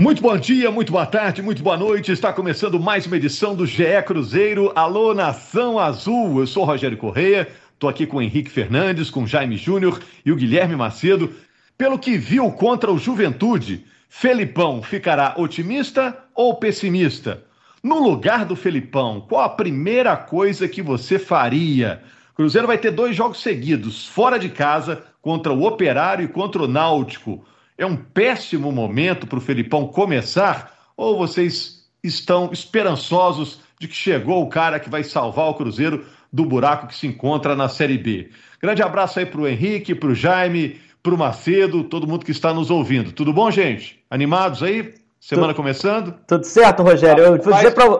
Muito 0.00 0.22
bom 0.22 0.34
dia, 0.38 0.70
muito 0.70 0.92
boa 0.92 1.04
tarde, 1.04 1.42
muito 1.42 1.62
boa 1.62 1.76
noite. 1.76 2.10
Está 2.10 2.32
começando 2.32 2.80
mais 2.80 3.06
uma 3.06 3.18
edição 3.18 3.54
do 3.54 3.66
GE 3.66 4.02
Cruzeiro. 4.06 4.72
Alô, 4.74 5.12
Nação 5.12 5.78
Azul. 5.78 6.40
Eu 6.40 6.46
sou 6.46 6.64
Rogério 6.64 6.96
Correia, 6.96 7.46
estou 7.74 7.90
aqui 7.90 8.06
com 8.06 8.16
o 8.16 8.22
Henrique 8.22 8.50
Fernandes, 8.50 9.10
com 9.10 9.26
Jaime 9.26 9.58
Júnior 9.58 10.00
e 10.24 10.32
o 10.32 10.36
Guilherme 10.36 10.74
Macedo. 10.74 11.34
Pelo 11.76 11.98
que 11.98 12.16
viu 12.16 12.50
contra 12.50 12.90
o 12.90 12.96
Juventude, 12.96 13.84
Felipão 14.08 14.82
ficará 14.82 15.34
otimista 15.36 16.16
ou 16.34 16.54
pessimista? 16.54 17.44
No 17.82 18.02
lugar 18.02 18.46
do 18.46 18.56
Felipão, 18.56 19.20
qual 19.20 19.42
a 19.42 19.50
primeira 19.50 20.16
coisa 20.16 20.66
que 20.66 20.80
você 20.80 21.18
faria? 21.18 22.02
Cruzeiro 22.34 22.66
vai 22.66 22.78
ter 22.78 22.90
dois 22.90 23.14
jogos 23.14 23.42
seguidos, 23.42 24.06
fora 24.06 24.38
de 24.38 24.48
casa, 24.48 25.04
contra 25.20 25.52
o 25.52 25.62
Operário 25.62 26.24
e 26.24 26.28
contra 26.28 26.62
o 26.62 26.66
Náutico. 26.66 27.44
É 27.80 27.86
um 27.86 27.96
péssimo 27.96 28.70
momento 28.70 29.26
para 29.26 29.38
o 29.38 29.40
Felipão 29.40 29.86
começar? 29.86 30.70
Ou 30.94 31.16
vocês 31.16 31.86
estão 32.04 32.50
esperançosos 32.52 33.62
de 33.78 33.88
que 33.88 33.94
chegou 33.94 34.42
o 34.42 34.50
cara 34.50 34.78
que 34.78 34.90
vai 34.90 35.02
salvar 35.02 35.48
o 35.48 35.54
Cruzeiro 35.54 36.04
do 36.30 36.44
buraco 36.44 36.88
que 36.88 36.94
se 36.94 37.06
encontra 37.06 37.56
na 37.56 37.70
Série 37.70 37.96
B? 37.96 38.28
Grande 38.60 38.82
abraço 38.82 39.18
aí 39.18 39.24
para 39.24 39.40
o 39.40 39.48
Henrique, 39.48 39.94
para 39.94 40.10
o 40.10 40.14
Jaime, 40.14 40.78
para 41.02 41.14
o 41.14 41.16
Macedo, 41.16 41.82
todo 41.82 42.06
mundo 42.06 42.22
que 42.22 42.32
está 42.32 42.52
nos 42.52 42.70
ouvindo. 42.70 43.12
Tudo 43.12 43.32
bom, 43.32 43.50
gente? 43.50 43.98
Animados 44.10 44.62
aí? 44.62 44.92
Semana 45.18 45.54
tudo, 45.54 45.56
começando? 45.56 46.14
Tudo 46.26 46.44
certo, 46.44 46.82
Rogério. 46.82 47.24
Eu 47.24 47.38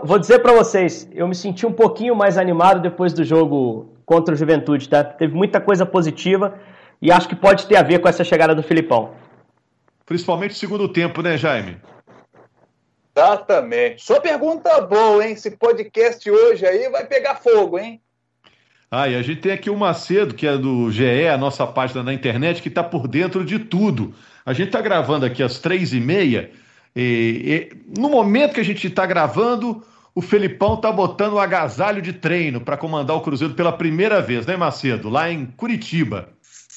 vou 0.05 0.19
dizer 0.19 0.41
para 0.41 0.53
vocês, 0.53 1.09
eu 1.15 1.27
me 1.27 1.35
senti 1.35 1.65
um 1.65 1.73
pouquinho 1.73 2.15
mais 2.15 2.37
animado 2.37 2.83
depois 2.83 3.15
do 3.15 3.25
jogo 3.25 3.95
contra 4.05 4.35
o 4.35 4.37
Juventude, 4.37 4.87
tá? 4.91 5.03
Teve 5.03 5.35
muita 5.35 5.59
coisa 5.59 5.87
positiva 5.87 6.59
e 7.01 7.11
acho 7.11 7.27
que 7.27 7.35
pode 7.35 7.65
ter 7.65 7.77
a 7.77 7.83
ver 7.83 8.01
com 8.01 8.09
essa 8.09 8.23
chegada 8.23 8.55
do 8.55 8.63
Filipão 8.63 9.19
principalmente 10.11 10.51
no 10.51 10.57
segundo 10.57 10.89
tempo, 10.89 11.23
né, 11.23 11.39
Jaime? 11.39 11.77
Exatamente. 13.17 14.05
Sua 14.05 14.21
pergunta 14.21 14.81
boa, 14.81 15.25
hein? 15.25 15.35
Esse 15.35 15.53
podcast 15.53 16.29
hoje 16.29 16.67
aí 16.67 16.89
vai 16.89 17.07
pegar 17.07 17.37
fogo, 17.37 17.79
hein? 17.79 18.01
Ah, 18.91 19.09
e 19.09 19.15
a 19.15 19.23
gente 19.23 19.41
tem 19.41 19.53
aqui 19.53 19.71
o 19.71 19.77
Macedo, 19.77 20.35
que 20.35 20.49
é 20.49 20.59
do 20.59 20.91
GE, 20.91 21.29
a 21.29 21.39
nossa 21.39 21.65
página 21.65 22.03
na 22.03 22.13
internet, 22.13 22.61
que 22.61 22.67
está 22.67 22.83
por 22.83 23.07
dentro 23.07 23.45
de 23.45 23.61
tudo. 23.61 24.13
A 24.45 24.53
gente 24.53 24.67
está 24.67 24.81
gravando 24.81 25.25
aqui 25.25 25.45
às 25.45 25.61
três 25.61 25.93
e 25.93 26.01
meia. 26.01 26.51
E, 26.97 27.71
e, 27.73 28.01
no 28.01 28.09
momento 28.09 28.55
que 28.55 28.61
a 28.61 28.65
gente 28.65 28.89
está 28.89 29.07
gravando, 29.07 29.81
o 30.13 30.21
Felipão 30.21 30.75
está 30.75 30.91
botando 30.91 31.35
o 31.35 31.39
agasalho 31.39 32.03
de 32.03 32.15
treino 32.15 32.61
para 32.61 32.77
comandar 32.77 33.17
o 33.17 33.21
Cruzeiro 33.21 33.55
pela 33.55 33.71
primeira 33.71 34.21
vez, 34.21 34.45
né, 34.45 34.57
Macedo? 34.57 35.09
Lá 35.09 35.31
em 35.31 35.47
Curitiba. 35.47 36.31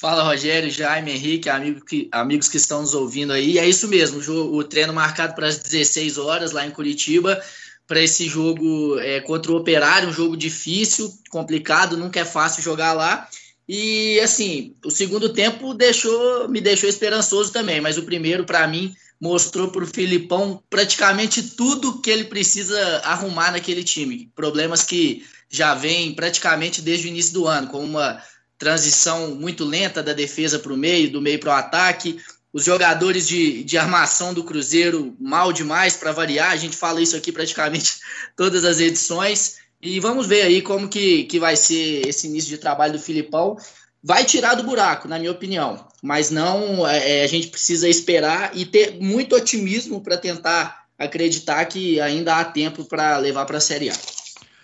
Fala 0.03 0.21
Rogério, 0.21 0.69
Jaime, 0.69 1.13
Henrique, 1.13 1.47
amigo 1.47 1.85
que, 1.85 2.09
amigos 2.11 2.49
que 2.49 2.57
estão 2.57 2.81
nos 2.81 2.93
ouvindo 2.93 3.31
aí. 3.31 3.57
É 3.57 3.65
isso 3.65 3.87
mesmo, 3.87 4.19
o, 4.33 4.57
o 4.57 4.61
treino 4.61 4.91
marcado 4.91 5.33
para 5.33 5.47
as 5.47 5.59
16 5.59 6.17
horas 6.17 6.51
lá 6.51 6.67
em 6.67 6.71
Curitiba, 6.71 7.41
para 7.87 8.01
esse 8.01 8.27
jogo 8.27 8.99
é, 8.99 9.21
contra 9.21 9.53
o 9.53 9.55
Operário, 9.55 10.09
um 10.09 10.13
jogo 10.13 10.35
difícil, 10.35 11.09
complicado, 11.29 11.95
nunca 11.95 12.19
é 12.19 12.25
fácil 12.25 12.61
jogar 12.61 12.91
lá. 12.91 13.29
E 13.65 14.19
assim, 14.19 14.75
o 14.83 14.91
segundo 14.91 15.29
tempo 15.29 15.73
deixou, 15.73 16.49
me 16.49 16.59
deixou 16.59 16.89
esperançoso 16.89 17.53
também, 17.53 17.79
mas 17.79 17.97
o 17.97 18.03
primeiro, 18.03 18.43
para 18.43 18.67
mim, 18.67 18.93
mostrou 19.21 19.69
para 19.69 19.85
o 19.85 19.87
Filipão 19.87 20.61
praticamente 20.69 21.41
tudo 21.55 22.01
que 22.01 22.09
ele 22.09 22.25
precisa 22.25 22.77
arrumar 23.05 23.53
naquele 23.53 23.85
time. 23.85 24.29
Problemas 24.35 24.83
que 24.83 25.25
já 25.49 25.73
vem 25.73 26.13
praticamente 26.13 26.81
desde 26.81 27.07
o 27.07 27.09
início 27.09 27.31
do 27.31 27.47
ano, 27.47 27.67
como 27.69 27.85
uma 27.85 28.21
transição 28.57 29.35
muito 29.35 29.65
lenta 29.65 30.01
da 30.01 30.13
defesa 30.13 30.59
para 30.59 30.73
o 30.73 30.77
meio, 30.77 31.11
do 31.11 31.21
meio 31.21 31.39
para 31.39 31.49
o 31.49 31.57
ataque. 31.57 32.19
Os 32.51 32.65
jogadores 32.65 33.27
de, 33.27 33.63
de 33.63 33.77
armação 33.77 34.33
do 34.33 34.43
Cruzeiro 34.43 35.15
mal 35.19 35.51
demais 35.51 35.95
para 35.95 36.11
variar. 36.11 36.51
A 36.51 36.55
gente 36.55 36.75
fala 36.75 37.01
isso 37.01 37.15
aqui 37.15 37.31
praticamente 37.31 37.93
todas 38.37 38.63
as 38.63 38.79
edições. 38.79 39.57
E 39.81 39.99
vamos 39.99 40.27
ver 40.27 40.43
aí 40.43 40.61
como 40.61 40.87
que, 40.87 41.23
que 41.25 41.39
vai 41.39 41.55
ser 41.55 42.07
esse 42.07 42.27
início 42.27 42.49
de 42.49 42.57
trabalho 42.57 42.93
do 42.93 42.99
Filipão. 42.99 43.57
Vai 44.01 44.23
tirar 44.23 44.55
do 44.55 44.63
buraco, 44.63 45.07
na 45.07 45.17
minha 45.17 45.31
opinião. 45.31 45.87
Mas 46.01 46.29
não, 46.29 46.87
é, 46.87 47.21
é 47.21 47.23
a 47.23 47.27
gente 47.27 47.47
precisa 47.47 47.87
esperar 47.89 48.51
e 48.53 48.65
ter 48.65 48.97
muito 48.99 49.35
otimismo 49.35 50.01
para 50.01 50.17
tentar 50.17 50.83
acreditar 50.97 51.65
que 51.65 51.99
ainda 51.99 52.37
há 52.37 52.45
tempo 52.45 52.85
para 52.85 53.17
levar 53.17 53.45
para 53.45 53.57
a 53.57 53.61
Série 53.61 53.89
A. 53.89 53.93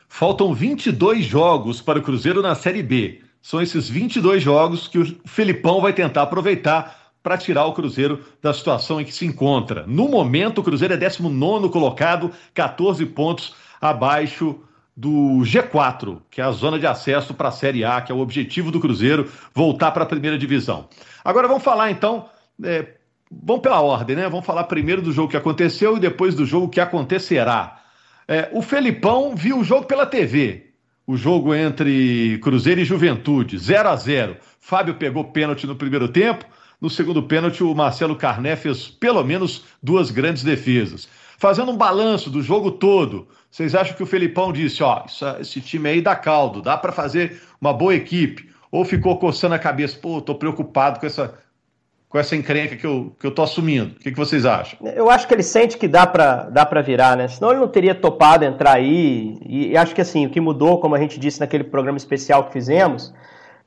Faltam 0.07 0.53
22 0.53 1.25
jogos 1.25 1.81
para 1.81 1.99
o 1.99 2.03
Cruzeiro 2.03 2.41
na 2.41 2.55
Série 2.55 2.83
B. 2.83 3.21
São 3.49 3.59
esses 3.59 3.89
22 3.89 4.43
jogos 4.43 4.87
que 4.87 4.99
o 4.99 5.17
Felipão 5.25 5.81
vai 5.81 5.91
tentar 5.91 6.21
aproveitar 6.21 7.13
para 7.23 7.35
tirar 7.35 7.65
o 7.65 7.73
Cruzeiro 7.73 8.23
da 8.39 8.53
situação 8.53 9.01
em 9.01 9.03
que 9.03 9.11
se 9.11 9.25
encontra. 9.25 9.87
No 9.87 10.07
momento, 10.07 10.59
o 10.59 10.63
Cruzeiro 10.63 10.93
é 10.93 10.97
19 10.97 11.69
colocado, 11.69 12.31
14 12.53 13.03
pontos 13.07 13.55
abaixo 13.81 14.59
do 14.95 15.41
G4, 15.41 16.19
que 16.29 16.41
é 16.41 16.43
a 16.43 16.51
zona 16.51 16.77
de 16.77 16.85
acesso 16.85 17.33
para 17.33 17.47
a 17.49 17.51
Série 17.51 17.83
A, 17.83 17.99
que 18.01 18.11
é 18.11 18.15
o 18.15 18.19
objetivo 18.19 18.69
do 18.69 18.79
Cruzeiro, 18.79 19.27
voltar 19.51 19.89
para 19.93 20.03
a 20.03 20.07
primeira 20.07 20.37
divisão. 20.37 20.87
Agora 21.25 21.47
vamos 21.47 21.63
falar 21.63 21.89
então, 21.89 22.29
é, 22.63 22.97
vamos 23.31 23.63
pela 23.63 23.81
ordem, 23.81 24.15
né? 24.15 24.29
Vamos 24.29 24.45
falar 24.45 24.65
primeiro 24.65 25.01
do 25.01 25.11
jogo 25.11 25.31
que 25.31 25.37
aconteceu 25.37 25.97
e 25.97 25.99
depois 25.99 26.35
do 26.35 26.45
jogo 26.45 26.69
que 26.69 26.79
acontecerá. 26.79 27.81
É, 28.27 28.47
o 28.51 28.61
Felipão 28.61 29.35
viu 29.35 29.57
o 29.57 29.63
jogo 29.63 29.87
pela 29.87 30.05
TV, 30.05 30.68
o 31.09 31.17
jogo 31.17 31.55
entre 31.55 32.37
Cruzeiro 32.37 32.81
e 32.81 32.85
Juventude, 32.85 33.57
0 33.57 33.89
a 33.89 33.95
0 33.95 34.37
Fábio 34.59 34.93
pegou 34.93 35.23
pênalti 35.23 35.65
no 35.65 35.75
primeiro 35.75 36.07
tempo. 36.07 36.45
No 36.79 36.87
segundo 36.87 37.23
pênalti, 37.23 37.63
o 37.63 37.73
Marcelo 37.73 38.15
Carné 38.15 38.55
fez 38.55 38.87
pelo 38.87 39.23
menos 39.23 39.65
duas 39.81 40.11
grandes 40.11 40.43
defesas. 40.43 41.09
Fazendo 41.39 41.71
um 41.71 41.75
balanço 41.75 42.29
do 42.29 42.43
jogo 42.43 42.69
todo, 42.69 43.27
vocês 43.49 43.73
acham 43.73 43.95
que 43.95 44.03
o 44.03 44.05
Felipão 44.05 44.53
disse: 44.53 44.83
ó, 44.83 45.03
isso, 45.07 45.25
esse 45.41 45.61
time 45.61 45.89
aí 45.89 45.99
dá 45.99 46.15
caldo, 46.15 46.61
dá 46.61 46.77
para 46.77 46.91
fazer 46.91 47.41
uma 47.59 47.73
boa 47.73 47.95
equipe? 47.95 48.47
Ou 48.71 48.85
ficou 48.85 49.17
coçando 49.17 49.55
a 49.55 49.59
cabeça, 49.59 49.97
pô, 49.97 50.21
tô 50.21 50.35
preocupado 50.35 50.99
com 50.99 51.07
essa 51.07 51.33
com 52.09 52.17
essa 52.17 52.35
encrenca 52.35 52.75
que 52.75 52.85
eu, 52.85 53.13
que 53.19 53.27
eu 53.27 53.29
tô 53.29 53.43
assumindo. 53.43 53.91
O 53.91 53.99
que, 53.99 54.11
que 54.11 54.17
vocês 54.17 54.43
acham? 54.43 54.79
Eu 54.95 55.11
acho 55.11 55.27
que 55.27 55.33
ele 55.33 55.43
sente 55.43 55.77
que 55.77 55.87
dá 55.87 56.07
para 56.07 56.49
dá 56.49 56.65
virar, 56.81 57.15
né? 57.15 57.27
Senão 57.27 57.51
ele 57.51 57.59
não 57.59 57.67
teria 57.67 57.93
topado 57.93 58.43
entrar 58.43 58.73
aí. 58.73 59.37
E, 59.45 59.71
e, 59.71 59.77
acho 59.77 59.93
que 59.93 60.01
assim, 60.01 60.25
o 60.25 60.29
que 60.29 60.41
mudou, 60.41 60.79
como 60.79 60.95
a 60.95 60.99
gente 60.99 61.19
disse 61.19 61.39
naquele 61.39 61.63
programa 61.63 61.99
especial 61.99 62.45
que 62.45 62.51
fizemos, 62.51 63.13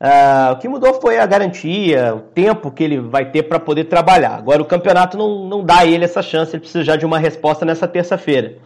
uh, 0.01 0.53
o 0.55 0.57
que 0.57 0.69
mudou 0.69 1.01
foi 1.01 1.19
a 1.19 1.27
garantia, 1.27 2.17
o 2.17 2.21
tempo 2.21 2.73
que 2.73 2.83
ele 2.83 2.99
vai 2.99 3.31
ter 3.31 3.45
para 3.45 3.61
poder 3.61 3.85
trabalhar. 3.85 4.35
Agora 4.35 4.61
o 4.61 4.67
campeonato 4.67 5.17
não, 5.17 5.47
não 5.49 5.65
dá 5.65 5.79
a 5.79 5.87
ele 5.87 6.05
essa 6.05 6.21
chance, 6.21 6.51
ele 6.51 6.61
precisa 6.61 6.83
já 6.83 6.97
de 6.97 7.07
uma 7.07 7.21
resposta 7.21 7.65
nessa 7.65 7.87
terça-feira. 7.87 8.57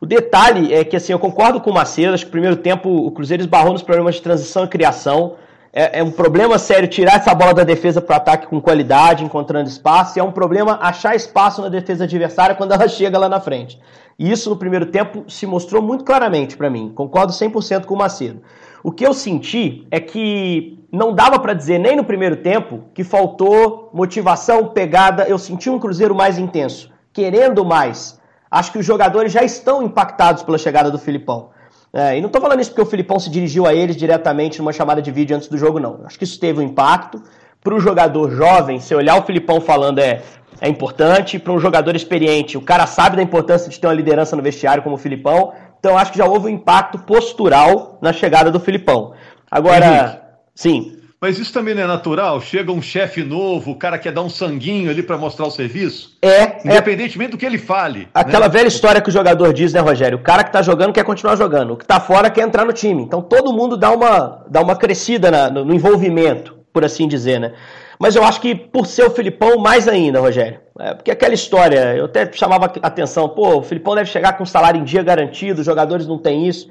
O 0.00 0.06
detalhe 0.06 0.74
é 0.74 0.82
que 0.82 0.96
assim, 0.96 1.12
eu 1.12 1.20
concordo 1.20 1.60
com 1.60 1.70
o 1.70 1.74
Macedo, 1.74 2.14
acho 2.14 2.24
que 2.24 2.30
no 2.30 2.32
primeiro 2.32 2.56
tempo 2.56 2.88
o 2.88 3.12
Cruzeiro 3.12 3.42
esbarrou 3.42 3.72
nos 3.72 3.82
problemas 3.82 4.16
de 4.16 4.22
transição 4.22 4.64
e 4.64 4.68
criação 4.68 5.36
é, 5.72 6.00
é, 6.00 6.02
um 6.02 6.10
problema 6.10 6.58
sério 6.58 6.88
tirar 6.88 7.16
essa 7.16 7.34
bola 7.34 7.54
da 7.54 7.62
defesa 7.62 8.00
para 8.00 8.14
o 8.14 8.16
ataque 8.16 8.46
com 8.48 8.60
qualidade, 8.60 9.24
encontrando 9.24 9.68
espaço, 9.68 10.18
e 10.18 10.20
é 10.20 10.22
um 10.22 10.32
problema 10.32 10.78
achar 10.82 11.14
espaço 11.14 11.62
na 11.62 11.68
defesa 11.68 12.04
adversária 12.04 12.56
quando 12.56 12.72
ela 12.72 12.86
chega 12.88 13.18
lá 13.18 13.28
na 13.28 13.40
frente. 13.40 13.80
E 14.18 14.30
isso 14.30 14.50
no 14.50 14.56
primeiro 14.56 14.86
tempo 14.86 15.24
se 15.28 15.46
mostrou 15.46 15.80
muito 15.80 16.04
claramente 16.04 16.56
para 16.56 16.68
mim. 16.68 16.92
Concordo 16.94 17.32
100% 17.32 17.84
com 17.84 17.94
o 17.94 17.98
Macedo. 17.98 18.42
O 18.82 18.90
que 18.90 19.06
eu 19.06 19.14
senti 19.14 19.86
é 19.90 20.00
que 20.00 20.78
não 20.92 21.14
dava 21.14 21.38
para 21.38 21.54
dizer 21.54 21.78
nem 21.78 21.96
no 21.96 22.04
primeiro 22.04 22.36
tempo 22.36 22.84
que 22.92 23.04
faltou 23.04 23.90
motivação, 23.94 24.68
pegada. 24.68 25.24
Eu 25.24 25.38
senti 25.38 25.70
um 25.70 25.78
Cruzeiro 25.78 26.14
mais 26.14 26.38
intenso, 26.38 26.90
querendo 27.12 27.64
mais. 27.64 28.20
Acho 28.50 28.72
que 28.72 28.78
os 28.78 28.84
jogadores 28.84 29.32
já 29.32 29.44
estão 29.44 29.82
impactados 29.82 30.42
pela 30.42 30.58
chegada 30.58 30.90
do 30.90 30.98
Filipão. 30.98 31.50
É, 31.92 32.16
e 32.16 32.20
não 32.20 32.28
estou 32.28 32.40
falando 32.40 32.60
isso 32.60 32.70
porque 32.70 32.82
o 32.82 32.86
Filipão 32.86 33.18
se 33.18 33.28
dirigiu 33.28 33.66
a 33.66 33.74
eles 33.74 33.96
diretamente 33.96 34.58
numa 34.58 34.72
chamada 34.72 35.02
de 35.02 35.10
vídeo 35.10 35.36
antes 35.36 35.48
do 35.48 35.58
jogo, 35.58 35.80
não. 35.80 36.00
Acho 36.04 36.16
que 36.16 36.24
isso 36.24 36.38
teve 36.38 36.60
um 36.60 36.62
impacto. 36.62 37.22
Para 37.62 37.74
o 37.74 37.80
jogador 37.80 38.30
jovem, 38.30 38.80
se 38.80 38.94
olhar 38.94 39.18
o 39.18 39.22
Filipão 39.22 39.60
falando 39.60 39.98
é, 39.98 40.22
é 40.60 40.68
importante. 40.68 41.38
Para 41.38 41.52
um 41.52 41.58
jogador 41.58 41.94
experiente, 41.96 42.56
o 42.56 42.62
cara 42.62 42.86
sabe 42.86 43.16
da 43.16 43.22
importância 43.22 43.68
de 43.68 43.78
ter 43.78 43.86
uma 43.86 43.92
liderança 43.92 44.36
no 44.36 44.42
vestiário 44.42 44.82
como 44.82 44.94
o 44.94 44.98
Filipão. 44.98 45.52
Então 45.78 45.98
acho 45.98 46.12
que 46.12 46.18
já 46.18 46.26
houve 46.26 46.46
um 46.46 46.50
impacto 46.50 46.98
postural 46.98 47.98
na 48.00 48.12
chegada 48.12 48.50
do 48.50 48.60
Filipão. 48.60 49.12
Agora, 49.50 49.86
Henrique, 49.86 50.18
sim. 50.54 50.99
Mas 51.20 51.38
isso 51.38 51.52
também 51.52 51.74
não 51.74 51.82
é 51.82 51.86
natural? 51.86 52.40
Chega 52.40 52.72
um 52.72 52.80
chefe 52.80 53.22
novo, 53.22 53.72
o 53.72 53.74
cara 53.74 53.98
quer 53.98 54.10
dar 54.10 54.22
um 54.22 54.30
sanguinho 54.30 54.90
ali 54.90 55.02
para 55.02 55.18
mostrar 55.18 55.46
o 55.46 55.50
serviço? 55.50 56.16
É. 56.22 56.28
é. 56.28 56.60
Independentemente 56.64 57.28
é... 57.28 57.32
do 57.32 57.36
que 57.36 57.44
ele 57.44 57.58
fale. 57.58 58.08
Aquela 58.14 58.46
né? 58.46 58.52
velha 58.52 58.68
história 58.68 59.02
que 59.02 59.10
o 59.10 59.12
jogador 59.12 59.52
diz, 59.52 59.74
né, 59.74 59.80
Rogério? 59.80 60.16
O 60.16 60.22
cara 60.22 60.42
que 60.42 60.50
tá 60.50 60.62
jogando 60.62 60.94
quer 60.94 61.04
continuar 61.04 61.36
jogando, 61.36 61.74
o 61.74 61.76
que 61.76 61.84
tá 61.84 62.00
fora 62.00 62.30
quer 62.30 62.40
entrar 62.40 62.64
no 62.64 62.72
time. 62.72 63.02
Então 63.02 63.20
todo 63.20 63.52
mundo 63.52 63.76
dá 63.76 63.90
uma, 63.90 64.46
dá 64.48 64.62
uma 64.62 64.74
crescida 64.74 65.30
na, 65.30 65.50
no, 65.50 65.62
no 65.62 65.74
envolvimento, 65.74 66.56
por 66.72 66.86
assim 66.86 67.06
dizer, 67.06 67.38
né? 67.38 67.52
Mas 67.98 68.16
eu 68.16 68.24
acho 68.24 68.40
que 68.40 68.54
por 68.54 68.86
ser 68.86 69.04
o 69.04 69.10
Filipão, 69.10 69.58
mais 69.58 69.86
ainda, 69.86 70.20
Rogério. 70.20 70.58
É, 70.78 70.94
porque 70.94 71.10
aquela 71.10 71.34
história, 71.34 71.96
eu 71.96 72.06
até 72.06 72.32
chamava 72.32 72.64
atenção, 72.80 73.28
pô, 73.28 73.58
o 73.58 73.62
Filipão 73.62 73.94
deve 73.94 74.08
chegar 74.08 74.38
com 74.38 74.46
salário 74.46 74.80
em 74.80 74.84
dia 74.84 75.02
garantido, 75.02 75.60
os 75.60 75.66
jogadores 75.66 76.06
não 76.06 76.16
têm 76.16 76.48
isso. 76.48 76.66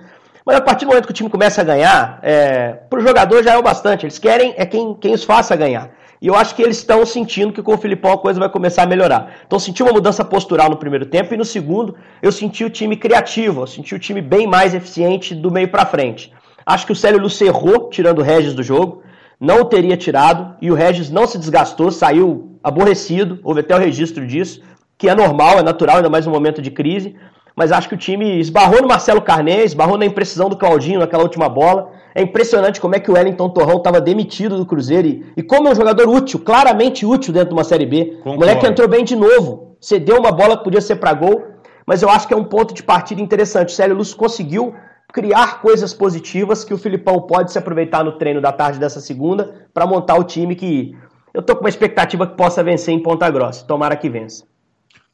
Mas 0.46 0.56
a 0.56 0.62
partir 0.62 0.86
do 0.86 0.90
momento 0.90 1.06
que 1.06 1.12
o 1.12 1.16
time 1.16 1.30
começa 1.30 1.62
a 1.62 1.64
ganhar, 1.64 2.20
é, 2.22 2.74
para 2.90 3.00
o 3.00 3.02
jogador 3.02 3.44
já 3.44 3.54
é 3.54 3.58
o 3.58 3.64
bastante. 3.64 4.06
Eles 4.06 4.18
querem 4.18 4.54
é 4.58 4.66
quem, 4.66 4.94
quem 4.96 5.14
os 5.14 5.24
faça 5.24 5.56
ganhar. 5.56 5.92
E 6.22 6.28
eu 6.28 6.36
acho 6.36 6.54
que 6.54 6.62
eles 6.62 6.78
estão 6.78 7.06
sentindo 7.06 7.54
que 7.54 7.62
com 7.62 7.74
o 7.74 7.78
Filipão 7.78 8.12
a 8.12 8.18
coisa 8.18 8.40
vai 8.40 8.50
começar 8.50 8.84
a 8.84 8.86
melhorar. 8.86 9.34
Então 9.48 9.58
senti 9.58 9.82
uma 9.82 9.94
mudança 9.94 10.26
postural 10.26 10.70
no 10.70 10.78
primeiro 10.78 11.06
tempo 11.06 11.34
e 11.34 11.38
no 11.38 11.46
segundo 11.46 11.96
eu 12.22 12.32
senti 12.32 12.66
o 12.66 12.70
time 12.70 12.98
criativo, 12.98 13.62
eu 13.62 13.68
senti 13.68 13.96
o 13.96 14.00
time 14.00 14.22
bem 14.22 14.46
mais 14.46 14.74
eficiente 14.74 15.34
do 15.34 15.50
meio 15.50 15.70
para 15.70 15.86
frente. 15.86 16.34
Acho 16.66 16.86
que 16.86 16.92
o 16.92 16.96
Célio 16.96 17.22
Lúcio 17.22 17.48
errou 17.48 17.90
tirando 17.90 18.20
o 18.20 18.24
Regis 18.24 18.54
do 18.54 18.62
jogo, 18.62 19.02
não 19.40 19.62
o 19.62 19.66
teria 19.66 19.96
tirado 19.96 20.56
e 20.62 20.70
o 20.70 20.76
Regis 20.76 21.10
não 21.10 21.26
se 21.26 21.38
desgastou, 21.38 21.90
saiu 21.90 22.60
aborrecido, 22.62 23.40
houve 23.42 23.62
até 23.62 23.74
o 23.74 23.80
registro 23.80 24.28
disso, 24.28 24.62
que 24.98 25.08
é 25.08 25.16
normal, 25.16 25.60
é 25.60 25.64
natural, 25.64 25.98
ainda 25.98 26.10
mais 26.10 26.26
no 26.26 26.32
momento 26.34 26.62
de 26.62 26.70
crise. 26.70 27.16
Mas 27.60 27.72
acho 27.72 27.88
que 27.90 27.96
o 27.96 27.98
time 27.98 28.40
esbarrou 28.40 28.82
no 28.82 28.88
Marcelo 28.88 29.22
Carné, 29.22 29.64
esbarrou 29.64 29.98
na 29.98 30.06
imprecisão 30.06 30.50
do 30.50 30.58
Claudinho 30.58 31.00
naquela 31.00 31.22
última 31.22 31.48
bola 31.48 31.92
é 32.20 32.22
impressionante 32.22 32.82
como 32.82 32.96
é 32.96 33.00
que 33.00 33.10
o 33.10 33.14
Wellington 33.14 33.50
Torrão 33.50 33.78
estava 33.78 34.02
demitido 34.02 34.58
do 34.58 34.66
Cruzeiro 34.66 35.08
e, 35.08 35.26
e, 35.38 35.44
como 35.44 35.68
é 35.68 35.72
um 35.72 35.76
jogador 35.76 36.10
útil, 36.10 36.40
claramente 36.40 37.06
útil 37.06 37.34
dentro 37.34 37.50
de 37.50 37.54
uma 37.54 37.64
Série 37.64 37.86
B. 37.86 38.06
Concordo. 38.06 38.32
O 38.32 38.40
moleque 38.40 38.66
entrou 38.66 38.88
bem 38.88 39.04
de 39.04 39.16
novo, 39.16 39.78
cedeu 39.80 40.18
uma 40.18 40.32
bola 40.32 40.58
que 40.58 40.64
podia 40.64 40.82
ser 40.82 40.98
para 40.98 41.14
gol, 41.14 41.44
mas 41.86 42.02
eu 42.02 42.10
acho 42.10 42.28
que 42.28 42.34
é 42.34 42.38
um 42.38 42.44
ponto 42.44 42.74
de 42.74 42.84
partida 42.84 43.22
interessante. 43.22 43.70
O 43.70 43.72
Célio 43.72 43.96
Lúcio 43.96 44.18
conseguiu 44.18 44.74
criar 45.14 45.62
coisas 45.62 45.94
positivas 45.94 46.64
que 46.64 46.74
o 46.74 46.78
Filipão 46.78 47.22
pode 47.22 47.52
se 47.52 47.58
aproveitar 47.58 48.04
no 48.04 48.14
treino 48.14 48.42
da 48.42 48.52
tarde 48.52 48.80
dessa 48.80 49.00
segunda 49.00 49.68
para 49.74 49.88
montar 49.88 50.16
o 50.16 50.24
time 50.24 50.56
que 50.56 50.96
eu 51.34 51.42
tô 51.42 51.56
com 51.56 51.62
uma 51.62 51.70
expectativa 51.70 52.28
que 52.28 52.36
possa 52.36 52.64
vencer 52.64 52.94
em 52.94 53.02
Ponta 53.02 53.30
Grossa. 53.30 53.66
Tomara 53.66 53.96
que 53.96 54.10
vença. 54.10 54.46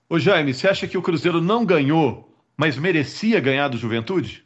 Ô 0.09 0.17
Jaime, 0.17 0.53
você 0.53 0.67
acha 0.67 0.87
que 0.87 0.97
o 0.97 1.01
Cruzeiro 1.01 1.41
não 1.41 1.65
ganhou, 1.65 2.29
mas 2.57 2.77
merecia 2.77 3.39
ganhar 3.39 3.67
do 3.67 3.77
Juventude? 3.77 4.45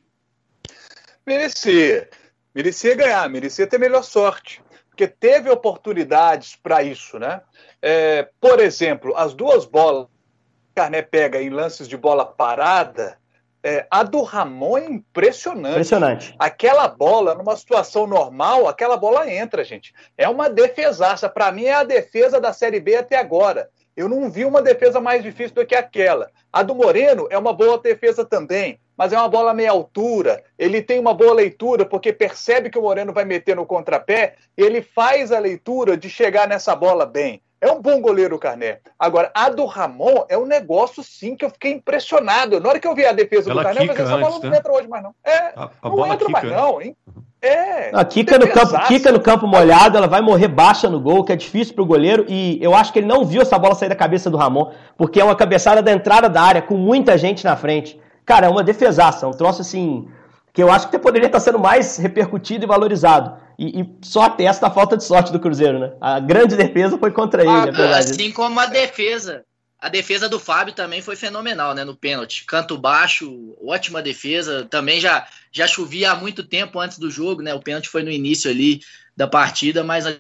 Merecia 1.25 2.09
merecia 2.53 2.95
ganhar, 2.95 3.29
merecia 3.29 3.67
ter 3.67 3.79
melhor 3.79 4.03
sorte, 4.03 4.61
porque 4.89 5.07
teve 5.07 5.49
oportunidades 5.49 6.55
para 6.55 6.83
isso, 6.83 7.19
né? 7.19 7.41
É, 7.81 8.27
por 8.39 8.59
exemplo, 8.59 9.15
as 9.15 9.33
duas 9.33 9.65
bolas 9.65 10.07
que 10.07 10.75
Carné 10.75 11.01
pega 11.01 11.41
em 11.41 11.49
lances 11.49 11.87
de 11.87 11.95
bola 11.95 12.25
parada, 12.25 13.17
é, 13.61 13.85
a 13.91 14.03
do 14.03 14.21
Ramon 14.21 14.77
é 14.77 14.85
impressionante. 14.85 15.71
Impressionante. 15.71 16.35
Aquela 16.39 16.87
bola, 16.87 17.35
numa 17.35 17.55
situação 17.55 18.07
normal, 18.07 18.67
aquela 18.67 18.95
bola 18.95 19.29
entra, 19.29 19.63
gente. 19.63 19.93
É 20.17 20.29
uma 20.29 20.49
defesaça. 20.49 21.27
Para 21.27 21.51
mim, 21.51 21.65
é 21.65 21.73
a 21.73 21.83
defesa 21.83 22.39
da 22.39 22.53
Série 22.53 22.79
B 22.79 22.95
até 22.95 23.17
agora. 23.17 23.69
Eu 23.95 24.07
não 24.07 24.29
vi 24.29 24.45
uma 24.45 24.61
defesa 24.61 24.99
mais 24.99 25.21
difícil 25.23 25.55
do 25.55 25.65
que 25.65 25.75
aquela. 25.75 26.31
A 26.51 26.63
do 26.63 26.73
Moreno 26.73 27.27
é 27.29 27.37
uma 27.37 27.53
boa 27.53 27.77
defesa 27.77 28.23
também 28.25 28.79
mas 28.99 29.13
é 29.13 29.17
uma 29.17 29.29
bola 29.29 29.53
meia 29.53 29.71
altura. 29.71 30.43
Ele 30.57 30.81
tem 30.81 30.99
uma 30.99 31.13
boa 31.13 31.33
leitura 31.33 31.85
porque 31.85 32.11
percebe 32.11 32.69
que 32.69 32.77
o 32.77 32.81
Moreno 32.81 33.13
vai 33.13 33.23
meter 33.23 33.55
no 33.55 33.65
contrapé, 33.65 34.35
ele 34.57 34.81
faz 34.81 35.31
a 35.31 35.39
leitura 35.39 35.95
de 35.95 36.09
chegar 36.09 36.49
nessa 36.49 36.75
bola 36.75 37.05
bem. 37.05 37.41
É 37.61 37.71
um 37.71 37.81
bom 37.81 38.01
goleiro 38.01 38.35
o 38.35 38.39
Carné. 38.39 38.79
Agora, 38.99 39.31
a 39.33 39.47
do 39.47 39.65
Ramon 39.65 40.25
é 40.27 40.37
um 40.37 40.45
negócio, 40.45 41.01
sim, 41.01 41.33
que 41.37 41.45
eu 41.45 41.49
fiquei 41.49 41.71
impressionado. 41.71 42.59
Na 42.59 42.67
hora 42.67 42.79
que 42.79 42.87
eu 42.87 42.93
vi 42.93 43.05
a 43.05 43.13
defesa 43.13 43.49
Ela 43.49 43.61
do 43.61 43.65
Carné, 43.65 43.83
eu 43.83 43.87
falei, 43.87 44.03
essa 44.03 44.17
bola 44.17 44.39
não 44.43 44.49
né? 44.49 44.57
entra 44.57 44.73
hoje 44.73 44.87
mais, 44.89 45.03
não. 45.03 45.15
É, 45.23 45.37
a, 45.55 45.71
a 45.81 45.89
não 45.89 46.13
entra 46.13 46.29
mais, 46.29 46.51
não, 46.51 46.81
hein? 46.81 46.97
É. 47.41 47.91
A 47.93 48.03
Kika 48.03 48.37
no, 48.37 48.47
campo, 48.47 48.87
Kika 48.87 49.11
no 49.11 49.19
campo 49.19 49.47
molhado, 49.47 49.97
ela 49.97 50.07
vai 50.07 50.21
morrer 50.21 50.49
baixa 50.49 50.89
no 50.89 50.99
gol, 50.99 51.23
que 51.23 51.31
é 51.31 51.35
difícil 51.35 51.73
pro 51.73 51.85
goleiro. 51.85 52.25
E 52.27 52.57
eu 52.61 52.75
acho 52.75 52.91
que 52.91 52.99
ele 52.99 53.07
não 53.07 53.23
viu 53.23 53.41
essa 53.41 53.57
bola 53.57 53.75
sair 53.75 53.89
da 53.89 53.95
cabeça 53.95 54.29
do 54.29 54.37
Ramon, 54.37 54.71
porque 54.97 55.21
é 55.21 55.23
uma 55.23 55.35
cabeçada 55.35 55.81
da 55.81 55.91
entrada 55.91 56.27
da 56.27 56.41
área, 56.41 56.61
com 56.61 56.75
muita 56.75 57.17
gente 57.17 57.45
na 57.45 57.55
frente. 57.55 57.99
Cara, 58.25 58.47
é 58.47 58.49
uma 58.49 58.63
defesaça, 58.63 59.27
um 59.27 59.31
troço 59.31 59.61
assim 59.61 60.07
que 60.53 60.63
eu 60.63 60.71
acho 60.71 60.89
que 60.89 60.97
poderia 60.97 61.27
estar 61.27 61.39
sendo 61.39 61.59
mais 61.59 61.97
repercutido 61.97 62.65
e 62.65 62.67
valorizado. 62.67 63.37
E, 63.57 63.81
e 63.81 63.89
só 64.01 64.23
atesta 64.23 64.67
a 64.67 64.69
falta 64.69 64.97
de 64.97 65.03
sorte 65.03 65.31
do 65.31 65.39
Cruzeiro, 65.39 65.79
né? 65.79 65.91
A 66.01 66.19
grande 66.19 66.55
defesa 66.55 66.97
foi 66.97 67.11
contra 67.11 67.41
ele, 67.43 67.49
ah, 67.49 67.97
Assim 67.97 68.31
como 68.31 68.59
a 68.59 68.65
defesa. 68.65 69.43
A 69.81 69.87
defesa 69.87 70.27
do 70.27 70.39
Fábio 70.39 70.73
também 70.73 71.01
foi 71.01 71.15
fenomenal, 71.15 71.73
né? 71.73 71.85
No 71.85 71.95
pênalti. 71.95 72.43
Canto 72.45 72.77
baixo, 72.77 73.55
ótima 73.65 74.01
defesa. 74.01 74.65
Também 74.65 74.99
já, 74.99 75.25
já 75.51 75.67
chovia 75.67 76.11
há 76.11 76.15
muito 76.15 76.43
tempo 76.43 76.79
antes 76.79 76.99
do 76.99 77.09
jogo, 77.09 77.41
né? 77.41 77.53
O 77.53 77.61
pênalti 77.61 77.87
foi 77.87 78.03
no 78.03 78.11
início 78.11 78.51
ali 78.51 78.81
da 79.15 79.27
partida, 79.27 79.81
mas 79.83 80.05
a 80.05 80.17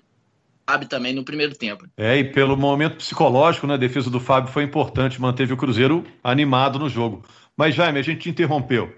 Fábio 0.65 0.87
também 0.87 1.13
no 1.13 1.25
primeiro 1.25 1.55
tempo. 1.55 1.85
É, 1.97 2.15
e 2.17 2.23
pelo 2.23 2.55
momento 2.55 2.97
psicológico, 2.97 3.67
né? 3.67 3.73
A 3.73 3.77
defesa 3.77 4.09
do 4.09 4.19
Fábio 4.19 4.53
foi 4.53 4.63
importante, 4.63 5.19
manteve 5.19 5.51
o 5.51 5.57
Cruzeiro 5.57 6.05
animado 6.23 6.79
no 6.79 6.87
jogo. 6.87 7.25
Mas, 7.57 7.75
Jaime, 7.75 7.99
a 7.99 8.03
gente 8.03 8.29
interrompeu. 8.29 8.95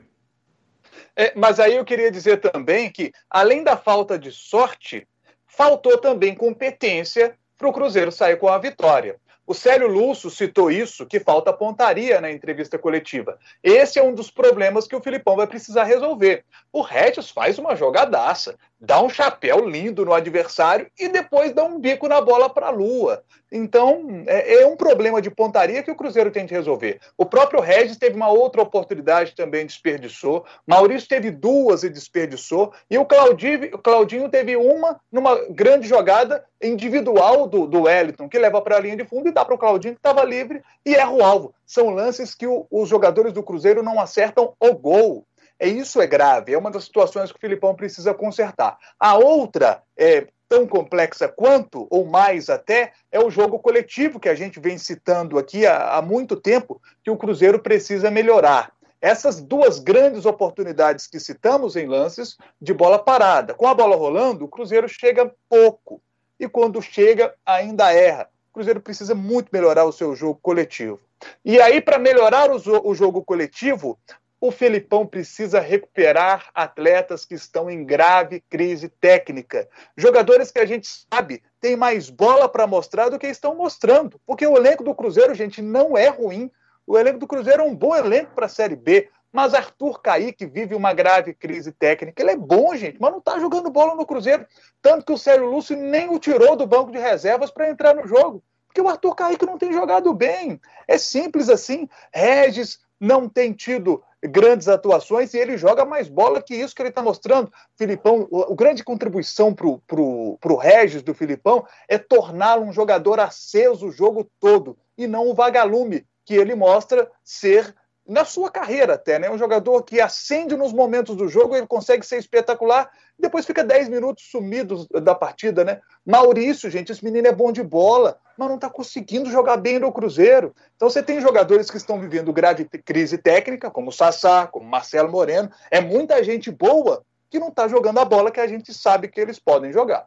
É, 1.16 1.34
mas 1.36 1.60
aí 1.60 1.75
eu 1.75 1.86
queria 1.86 2.12
dizer 2.12 2.38
também 2.38 2.92
que, 2.92 3.12
além 3.30 3.63
da 3.63 3.75
falta 3.75 4.18
de 4.18 4.31
sorte, 4.31 5.08
faltou 5.48 5.98
também 5.98 6.36
competência 6.36 7.36
para 7.58 7.68
o 7.68 7.74
Cruzeiro 7.74 8.12
sair 8.12 8.38
com 8.38 8.48
a 8.48 8.58
vitória. 8.58 9.16
O 9.51 9.53
Célio 9.53 9.89
Lúcio 9.89 10.30
citou 10.30 10.71
isso, 10.71 11.06
que 11.06 11.19
falta 11.19 11.51
pontaria 11.51 12.21
na 12.21 12.31
entrevista 12.31 12.80
coletiva. 12.80 13.38
Esse 13.62 14.00
é 14.00 14.01
um 14.01 14.13
dos 14.13 14.31
problemas 14.31 14.88
que 14.88 14.95
o 14.95 15.01
Filipão 15.01 15.36
vai 15.36 15.45
precisar 15.45 15.83
resolver. 15.83 16.45
O 16.71 16.81
Regis 16.81 17.30
faz 17.30 17.59
uma 17.59 17.75
jogadaça, 17.75 18.57
dá 18.81 19.00
um 19.00 19.10
chapéu 19.10 19.63
lindo 19.68 20.04
no 20.04 20.13
adversário 20.13 20.88
e 21.00 21.07
depois 21.07 21.54
dá 21.54 21.63
um 21.63 21.80
bico 21.80 22.07
na 22.07 22.19
bola 22.19 22.50
para 22.50 22.68
a 22.68 22.72
lua. 22.72 23.24
Então, 23.51 24.24
é, 24.25 24.62
é, 24.62 24.66
um 24.66 24.78
problema 24.78 25.22
de 25.22 25.30
pontaria 25.30 25.83
que 25.83 25.92
o 25.92 25.95
Cruzeiro 25.95 26.31
tem 26.31 26.48
que 26.48 26.54
resolver. 26.54 27.00
O 27.18 27.25
próprio 27.25 27.60
Regis 27.60 27.98
teve 27.98 28.16
uma 28.16 28.30
outra 28.30 28.62
oportunidade 28.62 29.36
também, 29.36 29.66
desperdiçou. 29.66 30.45
Maurício 30.66 31.07
teve 31.07 31.30
duas 31.30 31.83
e 31.83 31.89
desperdiçou. 31.89 32.72
E 32.89 32.98
o 32.98 33.06
Claudinho, 33.06 33.66
o 33.74 33.78
Claudinho 33.78 34.30
teve 34.30 34.56
uma 34.56 35.00
numa 35.12 35.36
grande 35.50 35.88
jogada 35.88 36.44
individual 36.62 37.45
do, 37.45 37.68
do 37.68 37.84
Wellington, 37.84 38.30
que 38.30 38.39
leva 38.39 38.62
para 38.62 38.77
a 38.77 38.80
linha 38.80 38.95
de 38.95 39.06
fundo 39.06 39.27
e 39.27 39.34
dá 39.34 39.44
para 39.44 39.56
o 39.56 39.57
Claudinho, 39.57 39.95
que 39.95 40.00
estava 40.00 40.24
livre, 40.24 40.62
e 40.86 40.95
erra 40.95 41.12
o 41.12 41.24
alvo. 41.24 41.54
São 41.66 41.89
lances 41.89 42.34
que 42.34 42.48
o, 42.48 42.66
os 42.72 42.88
jogadores 42.88 43.34
do 43.34 43.44
Cruzeiro 43.44 43.84
não 43.84 44.00
acertam 44.00 44.54
o 44.60 44.74
gol. 44.74 45.25
É 45.62 45.68
isso 45.68 46.02
é 46.02 46.08
grave, 46.08 46.54
é 46.54 46.58
uma 46.58 46.72
das 46.72 46.86
situações 46.86 47.31
que 47.31 47.38
o 47.38 47.40
Filipão 47.40 47.75
precisa 47.75 48.16
consertar. 48.16 48.80
A 49.00 49.16
outra 49.16 49.84
é 49.96 50.25
tão 50.50 50.66
complexa 50.66 51.28
quanto, 51.28 51.86
ou 51.92 52.04
mais 52.04 52.50
até, 52.50 52.94
é 53.12 53.19
o 53.19 53.30
jogo 53.30 53.60
coletivo 53.60 54.19
que 54.19 54.28
a 54.28 54.34
gente 54.34 54.60
vem 54.60 54.80
citando 54.80 55.38
aqui 55.38 55.68
há, 55.68 55.98
há 55.98 56.02
muito 56.02 56.36
tempo, 56.36 56.81
que 57.04 57.12
o 57.12 57.16
Cruzeiro 57.16 57.60
precisa 57.60 58.10
melhorar. 58.10 58.74
Essas 59.00 59.40
duas 59.40 59.78
grandes 59.78 60.25
oportunidades 60.25 61.06
que 61.06 61.19
citamos 61.19 61.75
em 61.75 61.86
lances 61.86 62.38
de 62.60 62.74
bola 62.74 62.98
parada. 62.98 63.54
Com 63.54 63.68
a 63.68 63.75
bola 63.75 63.96
rolando, 63.96 64.46
o 64.46 64.50
Cruzeiro 64.50 64.90
chega 64.90 65.31
pouco. 65.48 66.02
E 66.40 66.50
quando 66.50 66.81
chega, 66.81 67.36
ainda 67.46 67.94
erra. 67.94 68.28
O 68.50 68.54
Cruzeiro 68.56 68.81
precisa 68.81 69.13
muito 69.13 69.50
melhorar 69.54 69.86
o 69.86 69.92
seu 69.92 70.16
jogo 70.16 70.40
coletivo. 70.42 71.00
E 71.46 71.62
aí, 71.62 71.80
para 71.80 72.00
melhorar 72.00 72.50
o, 72.50 72.60
o 72.84 72.96
jogo 72.96 73.24
coletivo, 73.24 73.98
o 74.41 74.50
Felipão 74.50 75.05
precisa 75.05 75.60
recuperar 75.60 76.50
atletas 76.55 77.24
que 77.24 77.36
estão 77.36 77.69
em 77.69 77.86
grave 77.86 78.41
crise 78.50 78.89
técnica. 78.89 79.69
Jogadores 79.95 80.51
que 80.51 80.57
a 80.57 80.65
gente 80.65 80.88
sabe 80.88 81.43
têm 81.60 81.75
mais 81.75 82.10
bola 82.10 82.50
para 82.50 82.65
mostrar 82.65 83.10
do 83.10 83.19
que 83.19 83.27
estão 83.27 83.53
mostrando. 83.53 84.19
Porque 84.25 84.48
o 84.48 84.57
elenco 84.57 84.83
do 84.83 84.95
Cruzeiro, 84.95 85.36
gente, 85.36 85.62
não 85.62 85.95
é 85.95 86.07
ruim. 86.07 86.50
O 86.88 86.98
elenco 86.98 87.19
do 87.19 87.27
Cruzeiro 87.27 87.62
é 87.62 87.65
um 87.65 87.75
bom 87.75 87.95
elenco 87.95 88.31
para 88.33 88.48
a 88.48 88.50
Série 88.50 88.75
B. 88.75 89.07
Mas 89.31 89.53
Arthur 89.53 90.01
Caíque 90.01 90.48
vive 90.48 90.74
uma 90.74 90.91
grave 90.91 91.36
crise 91.36 91.71
técnica. 91.71 92.24
Ele 92.24 92.31
é 92.31 92.36
bom, 92.36 92.75
gente, 92.75 92.98
mas 93.00 93.12
não 93.12 93.19
está 93.19 93.39
jogando 93.39 93.69
bola 93.69 93.93
no 93.93 94.07
Cruzeiro. 94.07 94.48
Tanto 94.81 95.05
que 95.05 95.13
o 95.13 95.17
Sérgio 95.19 95.45
Lúcio 95.45 95.77
nem 95.77 96.10
o 96.10 96.17
tirou 96.17 96.55
do 96.55 96.65
banco 96.65 96.91
de 96.91 96.98
reservas 96.98 97.51
para 97.51 97.69
entrar 97.69 97.93
no 97.93 98.07
jogo. 98.07 98.43
Porque 98.65 98.81
o 98.81 98.89
Arthur 98.89 99.13
Caíque 99.13 99.45
não 99.45 99.60
tem 99.60 99.71
jogado 99.71 100.12
bem. 100.15 100.60
É 100.88 100.98
simples 100.98 101.48
assim. 101.48 101.88
Regis 102.12 102.79
não 103.01 103.27
tem 103.27 103.51
tido 103.51 104.03
grandes 104.24 104.67
atuações 104.67 105.34
e 105.34 105.39
ele 105.39 105.58
joga 105.58 105.84
mais 105.84 106.08
bola 106.08 106.41
que 106.41 106.53
isso 106.53 106.75
que 106.75 106.81
ele 106.84 106.89
está 106.89 107.01
mostrando. 107.01 107.51
Filipão, 107.75 108.29
a 108.48 108.53
grande 108.53 108.84
contribuição 108.84 109.51
para 109.51 109.67
o 110.00 110.55
Regis 110.55 111.01
do 111.01 111.15
Filipão 111.15 111.65
é 111.89 111.98
torná-lo 111.98 112.63
um 112.63 112.72
jogador 112.72 113.20
aceso 113.20 113.88
o 113.88 113.91
jogo 113.91 114.29
todo 114.39 114.77
e 114.96 115.08
não 115.08 115.27
o 115.27 115.34
vagalume 115.34 116.05
que 116.24 116.36
ele 116.36 116.53
mostra 116.53 117.10
ser 117.24 117.75
na 118.08 118.25
sua 118.25 118.50
carreira 118.50 118.96
até, 118.96 119.20
né? 119.20 119.29
Um 119.29 119.38
jogador 119.38 119.84
que 119.84 120.01
acende 120.01 120.55
nos 120.55 120.74
momentos 120.74 121.15
do 121.15 121.27
jogo, 121.27 121.55
ele 121.55 121.67
consegue 121.67 122.05
ser 122.05 122.17
espetacular, 122.17 122.89
depois 123.17 123.46
fica 123.46 123.63
10 123.63 123.89
minutos 123.89 124.25
sumido 124.29 124.88
da 125.01 125.13
partida, 125.13 125.63
né? 125.63 125.79
Maurício, 126.05 126.70
gente, 126.70 126.91
esse 126.91 127.03
menino 127.03 127.27
é 127.27 127.31
bom 127.31 127.51
de 127.51 127.63
bola, 127.63 128.17
mas 128.38 128.48
não 128.48 128.55
está 128.55 128.70
conseguindo 128.70 129.29
jogar 129.29 129.58
bem 129.58 129.79
no 129.79 129.91
Cruzeiro. 129.91 130.53
Então 130.75 130.89
você 130.89 131.03
tem 131.03 131.22
jogadores 131.22 131.70
que 131.70 131.77
estão 131.77 132.00
vivendo 132.00 132.34
grave 132.34 132.65
crise 132.84 133.17
técnica, 133.17 133.70
como 133.70 133.89
o 133.89 133.93
Sassá, 133.93 134.48
como 134.48 134.67
Marcelo 134.67 135.12
Moreno, 135.12 135.50
é 135.70 135.79
muita 135.79 136.24
gente 136.24 136.50
boa 136.51 137.03
que 137.29 137.39
não 137.39 137.48
está 137.48 137.67
jogando 137.67 138.00
a 138.00 138.05
bola 138.05 138.31
que 138.31 138.41
a 138.41 138.48
gente 138.48 138.74
sabe 138.74 139.08
que 139.08 139.22
eles 139.22 139.39
podem 139.39 139.72
jogar. 139.72 140.05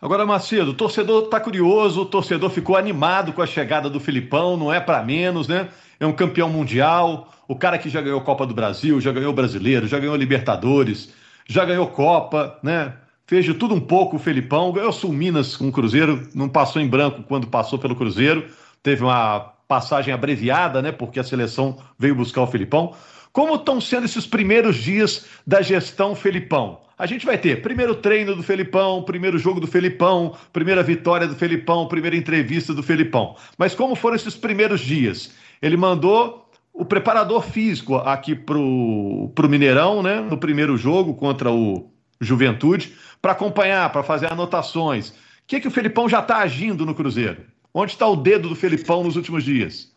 Agora, 0.00 0.26
Macedo, 0.26 0.72
o 0.72 0.76
torcedor 0.76 1.24
está 1.24 1.40
curioso, 1.40 2.02
o 2.02 2.06
torcedor 2.06 2.50
ficou 2.50 2.76
animado 2.76 3.32
com 3.32 3.40
a 3.40 3.46
chegada 3.46 3.88
do 3.88 3.98
Filipão, 3.98 4.54
não 4.56 4.70
é 4.70 4.78
para 4.78 5.02
menos, 5.02 5.48
né? 5.48 5.70
É 5.98 6.06
um 6.06 6.12
campeão 6.12 6.48
mundial, 6.48 7.32
o 7.46 7.56
cara 7.56 7.78
que 7.78 7.88
já 7.88 8.00
ganhou 8.00 8.20
Copa 8.20 8.46
do 8.46 8.54
Brasil, 8.54 9.00
já 9.00 9.12
ganhou 9.12 9.32
Brasileiro, 9.32 9.86
já 9.86 9.98
ganhou 9.98 10.16
Libertadores, 10.16 11.12
já 11.48 11.64
ganhou 11.64 11.86
Copa, 11.88 12.58
né? 12.62 12.94
fez 13.26 13.44
de 13.44 13.54
tudo 13.54 13.74
um 13.74 13.80
pouco 13.80 14.16
o 14.16 14.18
Felipão, 14.18 14.72
ganhou 14.72 14.92
Sul 14.92 15.12
Minas 15.12 15.56
com 15.56 15.68
o 15.68 15.72
Cruzeiro, 15.72 16.28
não 16.34 16.48
passou 16.48 16.80
em 16.80 16.88
branco 16.88 17.22
quando 17.22 17.46
passou 17.46 17.78
pelo 17.78 17.96
Cruzeiro, 17.96 18.46
teve 18.82 19.02
uma 19.02 19.52
passagem 19.66 20.12
abreviada, 20.12 20.82
né? 20.82 20.92
Porque 20.92 21.18
a 21.18 21.24
seleção 21.24 21.78
veio 21.98 22.14
buscar 22.14 22.42
o 22.42 22.46
Felipão. 22.46 22.94
Como 23.32 23.54
estão 23.54 23.80
sendo 23.80 24.04
esses 24.04 24.26
primeiros 24.26 24.76
dias 24.76 25.26
da 25.46 25.62
gestão 25.62 26.14
Felipão? 26.14 26.80
A 26.96 27.06
gente 27.06 27.26
vai 27.26 27.36
ter 27.36 27.60
primeiro 27.60 27.96
treino 27.96 28.36
do 28.36 28.42
Felipão, 28.42 29.02
primeiro 29.02 29.36
jogo 29.36 29.58
do 29.58 29.66
Felipão, 29.66 30.36
primeira 30.52 30.82
vitória 30.82 31.26
do 31.26 31.34
Felipão, 31.34 31.88
primeira 31.88 32.16
entrevista 32.16 32.72
do 32.72 32.84
Felipão. 32.84 33.34
Mas 33.58 33.74
como 33.74 33.96
foram 33.96 34.14
esses 34.14 34.36
primeiros 34.36 34.80
dias? 34.80 35.32
Ele 35.64 35.78
mandou 35.78 36.46
o 36.74 36.84
preparador 36.84 37.42
físico 37.42 37.96
aqui 37.96 38.34
pro, 38.34 39.32
pro 39.34 39.48
Mineirão, 39.48 40.02
né? 40.02 40.20
No 40.20 40.36
primeiro 40.36 40.76
jogo 40.76 41.14
contra 41.14 41.50
o 41.50 41.90
Juventude, 42.20 42.94
para 43.22 43.32
acompanhar, 43.32 43.90
para 43.90 44.02
fazer 44.02 44.30
anotações. 44.30 45.08
O 45.08 45.14
que, 45.46 45.60
que 45.60 45.68
o 45.68 45.70
Felipão 45.70 46.06
já 46.06 46.18
está 46.18 46.40
agindo 46.40 46.84
no 46.84 46.94
Cruzeiro? 46.94 47.46
Onde 47.72 47.92
está 47.92 48.06
o 48.06 48.14
dedo 48.14 48.50
do 48.50 48.54
Felipão 48.54 49.02
nos 49.02 49.16
últimos 49.16 49.42
dias? 49.42 49.90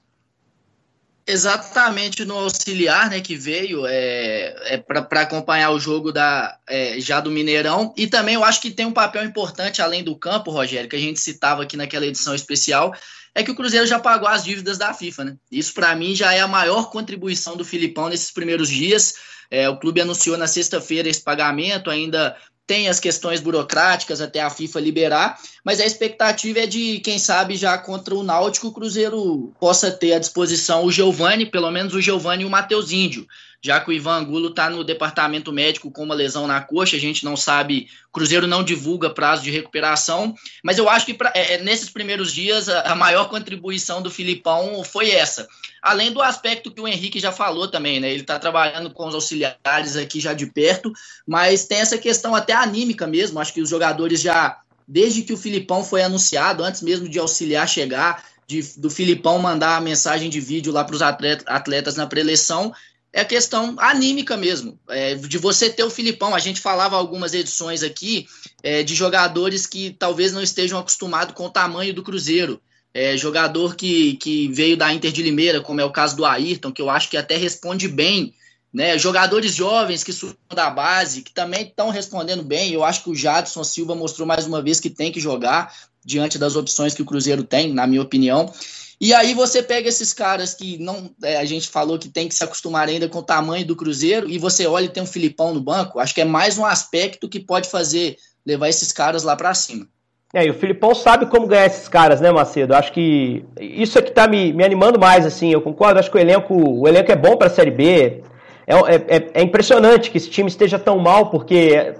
Exatamente 1.27 2.23
no 2.23 2.37
auxiliar, 2.37 3.09
né, 3.09 3.19
que 3.19 3.35
veio 3.35 3.85
é, 3.85 4.73
é 4.73 4.77
para 4.77 5.23
acompanhar 5.23 5.71
o 5.71 5.79
jogo 5.79 6.13
da, 6.13 6.57
é, 6.65 6.97
já 7.01 7.19
do 7.19 7.29
Mineirão. 7.29 7.93
E 7.97 8.07
também 8.07 8.35
eu 8.35 8.45
acho 8.45 8.61
que 8.61 8.71
tem 8.71 8.85
um 8.85 8.93
papel 8.93 9.25
importante 9.25 9.81
além 9.81 10.01
do 10.01 10.15
campo, 10.15 10.49
Rogério, 10.49 10.89
que 10.89 10.95
a 10.95 10.99
gente 10.99 11.19
citava 11.19 11.63
aqui 11.63 11.75
naquela 11.75 12.05
edição 12.05 12.33
especial, 12.33 12.93
é 13.37 13.43
que 13.43 13.51
o 13.51 13.55
Cruzeiro 13.55 13.85
já 13.85 13.99
pagou 13.99 14.27
as 14.27 14.43
dívidas 14.43 14.79
da 14.79 14.95
FIFA, 14.95 15.23
né? 15.25 15.37
Isso 15.51 15.71
para 15.71 15.95
mim 15.95 16.15
já 16.15 16.33
é 16.33 16.39
a 16.39 16.47
maior 16.47 16.89
contribuição 16.89 17.55
do 17.55 17.63
Filipão 17.63 18.09
nesses 18.09 18.31
primeiros 18.31 18.67
dias. 18.67 19.13
É, 19.51 19.69
o 19.69 19.77
clube 19.77 20.01
anunciou 20.01 20.35
na 20.35 20.47
sexta-feira 20.47 21.07
esse 21.07 21.21
pagamento, 21.21 21.91
ainda 21.91 22.35
tem 22.65 22.89
as 22.89 22.99
questões 22.99 23.39
burocráticas 23.39 24.21
até 24.21 24.41
a 24.41 24.49
FIFA 24.49 24.79
liberar, 24.79 25.39
mas 25.63 25.79
a 25.79 25.85
expectativa 25.85 26.61
é 26.61 26.65
de, 26.65 26.99
quem 26.99 27.19
sabe, 27.19 27.55
já 27.55 27.77
contra 27.77 28.15
o 28.15 28.23
Náutico, 28.23 28.67
o 28.67 28.73
Cruzeiro 28.73 29.53
possa 29.59 29.91
ter 29.91 30.13
à 30.13 30.19
disposição 30.19 30.83
o 30.83 30.91
Giovani, 30.91 31.45
pelo 31.45 31.69
menos 31.69 31.93
o 31.93 32.01
Giovani 32.01 32.41
e 32.41 32.45
o 32.45 32.49
Matheus 32.49 32.91
Índio, 32.91 33.27
já 33.67 33.79
que 33.79 33.89
o 33.89 33.93
Ivan 33.93 34.17
Angulo 34.17 34.49
está 34.49 34.69
no 34.69 34.83
departamento 34.83 35.53
médico 35.53 35.91
com 35.91 36.03
uma 36.03 36.15
lesão 36.15 36.47
na 36.47 36.61
coxa, 36.61 36.95
a 36.95 36.99
gente 36.99 37.23
não 37.23 37.37
sabe, 37.37 37.87
Cruzeiro 38.11 38.47
não 38.47 38.63
divulga 38.63 39.09
prazo 39.09 39.43
de 39.43 39.51
recuperação, 39.51 40.33
mas 40.63 40.77
eu 40.77 40.89
acho 40.89 41.05
que 41.05 41.13
pra, 41.13 41.31
é, 41.35 41.53
é 41.53 41.57
nesses 41.61 41.89
primeiros 41.89 42.33
dias 42.33 42.67
a, 42.67 42.81
a 42.81 42.95
maior 42.95 43.29
contribuição 43.29 44.01
do 44.01 44.09
Filipão 44.09 44.83
foi 44.83 45.11
essa, 45.11 45.47
Além 45.81 46.11
do 46.11 46.21
aspecto 46.21 46.71
que 46.71 46.81
o 46.81 46.87
Henrique 46.87 47.19
já 47.19 47.31
falou 47.31 47.67
também, 47.67 47.99
né? 47.99 48.09
Ele 48.09 48.21
está 48.21 48.39
trabalhando 48.39 48.89
com 48.89 49.07
os 49.07 49.15
auxiliares 49.15 49.95
aqui 49.95 50.19
já 50.19 50.33
de 50.33 50.47
perto, 50.47 50.91
mas 51.25 51.65
tem 51.65 51.79
essa 51.79 51.97
questão 51.97 52.35
até 52.35 52.53
anímica 52.53 53.05
mesmo. 53.05 53.39
Acho 53.39 53.53
que 53.53 53.61
os 53.61 53.69
jogadores 53.69 54.19
já, 54.19 54.59
desde 54.87 55.21
que 55.21 55.33
o 55.33 55.37
Filipão 55.37 55.83
foi 55.83 56.01
anunciado, 56.01 56.63
antes 56.63 56.81
mesmo 56.81 57.07
de 57.07 57.19
auxiliar 57.19 57.69
chegar, 57.69 58.23
de, 58.47 58.61
do 58.77 58.89
Filipão 58.89 59.39
mandar 59.39 59.77
a 59.77 59.81
mensagem 59.81 60.29
de 60.29 60.39
vídeo 60.39 60.73
lá 60.73 60.83
para 60.83 60.95
os 60.95 61.01
atletas, 61.01 61.45
atletas 61.47 61.95
na 61.95 62.07
preleção, 62.07 62.73
é 63.19 63.25
questão 63.25 63.75
anímica 63.79 64.37
mesmo, 64.37 64.79
é, 64.89 65.15
de 65.15 65.37
você 65.37 65.69
ter 65.69 65.83
o 65.83 65.89
Filipão. 65.89 66.35
A 66.35 66.39
gente 66.39 66.61
falava 66.61 66.95
algumas 66.95 67.33
edições 67.33 67.83
aqui 67.83 68.27
é, 68.61 68.83
de 68.83 68.93
jogadores 68.93 69.65
que 69.65 69.95
talvez 69.97 70.31
não 70.31 70.41
estejam 70.41 70.79
acostumados 70.79 71.33
com 71.33 71.45
o 71.45 71.49
tamanho 71.49 71.93
do 71.93 72.03
Cruzeiro 72.03 72.61
é, 72.93 73.15
jogador 73.15 73.75
que, 73.75 74.15
que 74.15 74.47
veio 74.47 74.75
da 74.75 74.91
Inter 74.91 75.11
de 75.11 75.21
Limeira, 75.21 75.61
como 75.61 75.79
é 75.79 75.85
o 75.85 75.91
caso 75.91 76.15
do 76.15 76.25
Ayrton, 76.25 76.71
que 76.71 76.81
eu 76.81 76.89
acho 76.89 77.09
que 77.09 77.15
até 77.15 77.37
responde 77.37 77.87
bem, 77.87 78.33
né? 78.73 78.97
Jogadores 78.97 79.53
jovens 79.53 80.03
que 80.03 80.11
surgem 80.11 80.37
da 80.51 80.69
base, 80.71 81.21
que 81.21 81.31
também 81.31 81.61
estão 81.61 81.91
respondendo 81.91 82.41
bem. 82.43 82.71
Eu 82.71 82.83
acho 82.83 83.03
que 83.03 83.09
o 83.11 83.15
Jadson 83.15 83.63
Silva 83.63 83.93
mostrou 83.93 84.27
mais 84.27 84.47
uma 84.47 84.63
vez 84.63 84.79
que 84.79 84.89
tem 84.89 85.11
que 85.11 85.19
jogar 85.19 85.71
diante 86.03 86.39
das 86.39 86.55
opções 86.55 86.95
que 86.95 87.01
o 87.01 87.05
Cruzeiro 87.05 87.43
tem, 87.43 87.71
na 87.71 87.85
minha 87.85 88.01
opinião. 88.01 88.51
E 88.99 89.13
aí 89.13 89.33
você 89.35 89.61
pega 89.61 89.87
esses 89.87 90.11
caras 90.11 90.55
que 90.55 90.77
não, 90.79 91.11
é, 91.23 91.37
a 91.37 91.45
gente 91.45 91.69
falou 91.69 91.99
que 91.99 92.09
tem 92.09 92.27
que 92.27 92.33
se 92.33 92.43
acostumar 92.43 92.87
ainda 92.87 93.07
com 93.07 93.19
o 93.19 93.23
tamanho 93.23 93.65
do 93.65 93.75
Cruzeiro 93.75 94.27
e 94.27 94.39
você 94.39 94.65
olha 94.65 94.85
e 94.85 94.89
tem 94.89 95.03
um 95.03 95.07
Filipão 95.07 95.53
no 95.53 95.61
banco. 95.61 95.99
Acho 95.99 96.15
que 96.15 96.21
é 96.21 96.25
mais 96.25 96.57
um 96.57 96.65
aspecto 96.65 97.29
que 97.29 97.39
pode 97.39 97.69
fazer 97.69 98.17
levar 98.45 98.69
esses 98.69 98.91
caras 98.91 99.23
lá 99.23 99.35
para 99.35 99.53
cima. 99.53 99.87
É, 100.33 100.45
e 100.45 100.49
o 100.49 100.53
Filipão 100.53 100.93
sabe 100.93 101.27
como 101.27 101.47
ganhar 101.47 101.67
esses 101.67 101.87
caras, 101.87 102.19
né, 102.19 102.31
Macedo? 102.31 102.75
Acho 102.75 102.91
que 102.91 103.45
isso 103.59 103.97
é 103.97 104.01
que 104.01 104.11
tá 104.11 104.27
me, 104.27 104.51
me 104.51 104.63
animando 104.63 104.99
mais, 104.99 105.25
assim. 105.25 105.51
Eu 105.51 105.61
concordo, 105.61 105.99
acho 105.99 106.11
que 106.11 106.17
o 106.17 106.19
elenco, 106.19 106.53
o 106.53 106.87
elenco 106.87 107.11
é 107.11 107.15
bom 107.15 107.37
para 107.37 107.47
a 107.47 107.49
Série 107.51 107.71
B. 107.71 108.23
É, 108.69 108.75
é, 108.75 109.29
é, 109.35 109.41
impressionante 109.41 110.11
que 110.11 110.17
esse 110.17 110.29
time 110.29 110.49
esteja 110.49 110.77
tão 110.77 110.99
mal, 110.99 111.29
porque 111.29 111.95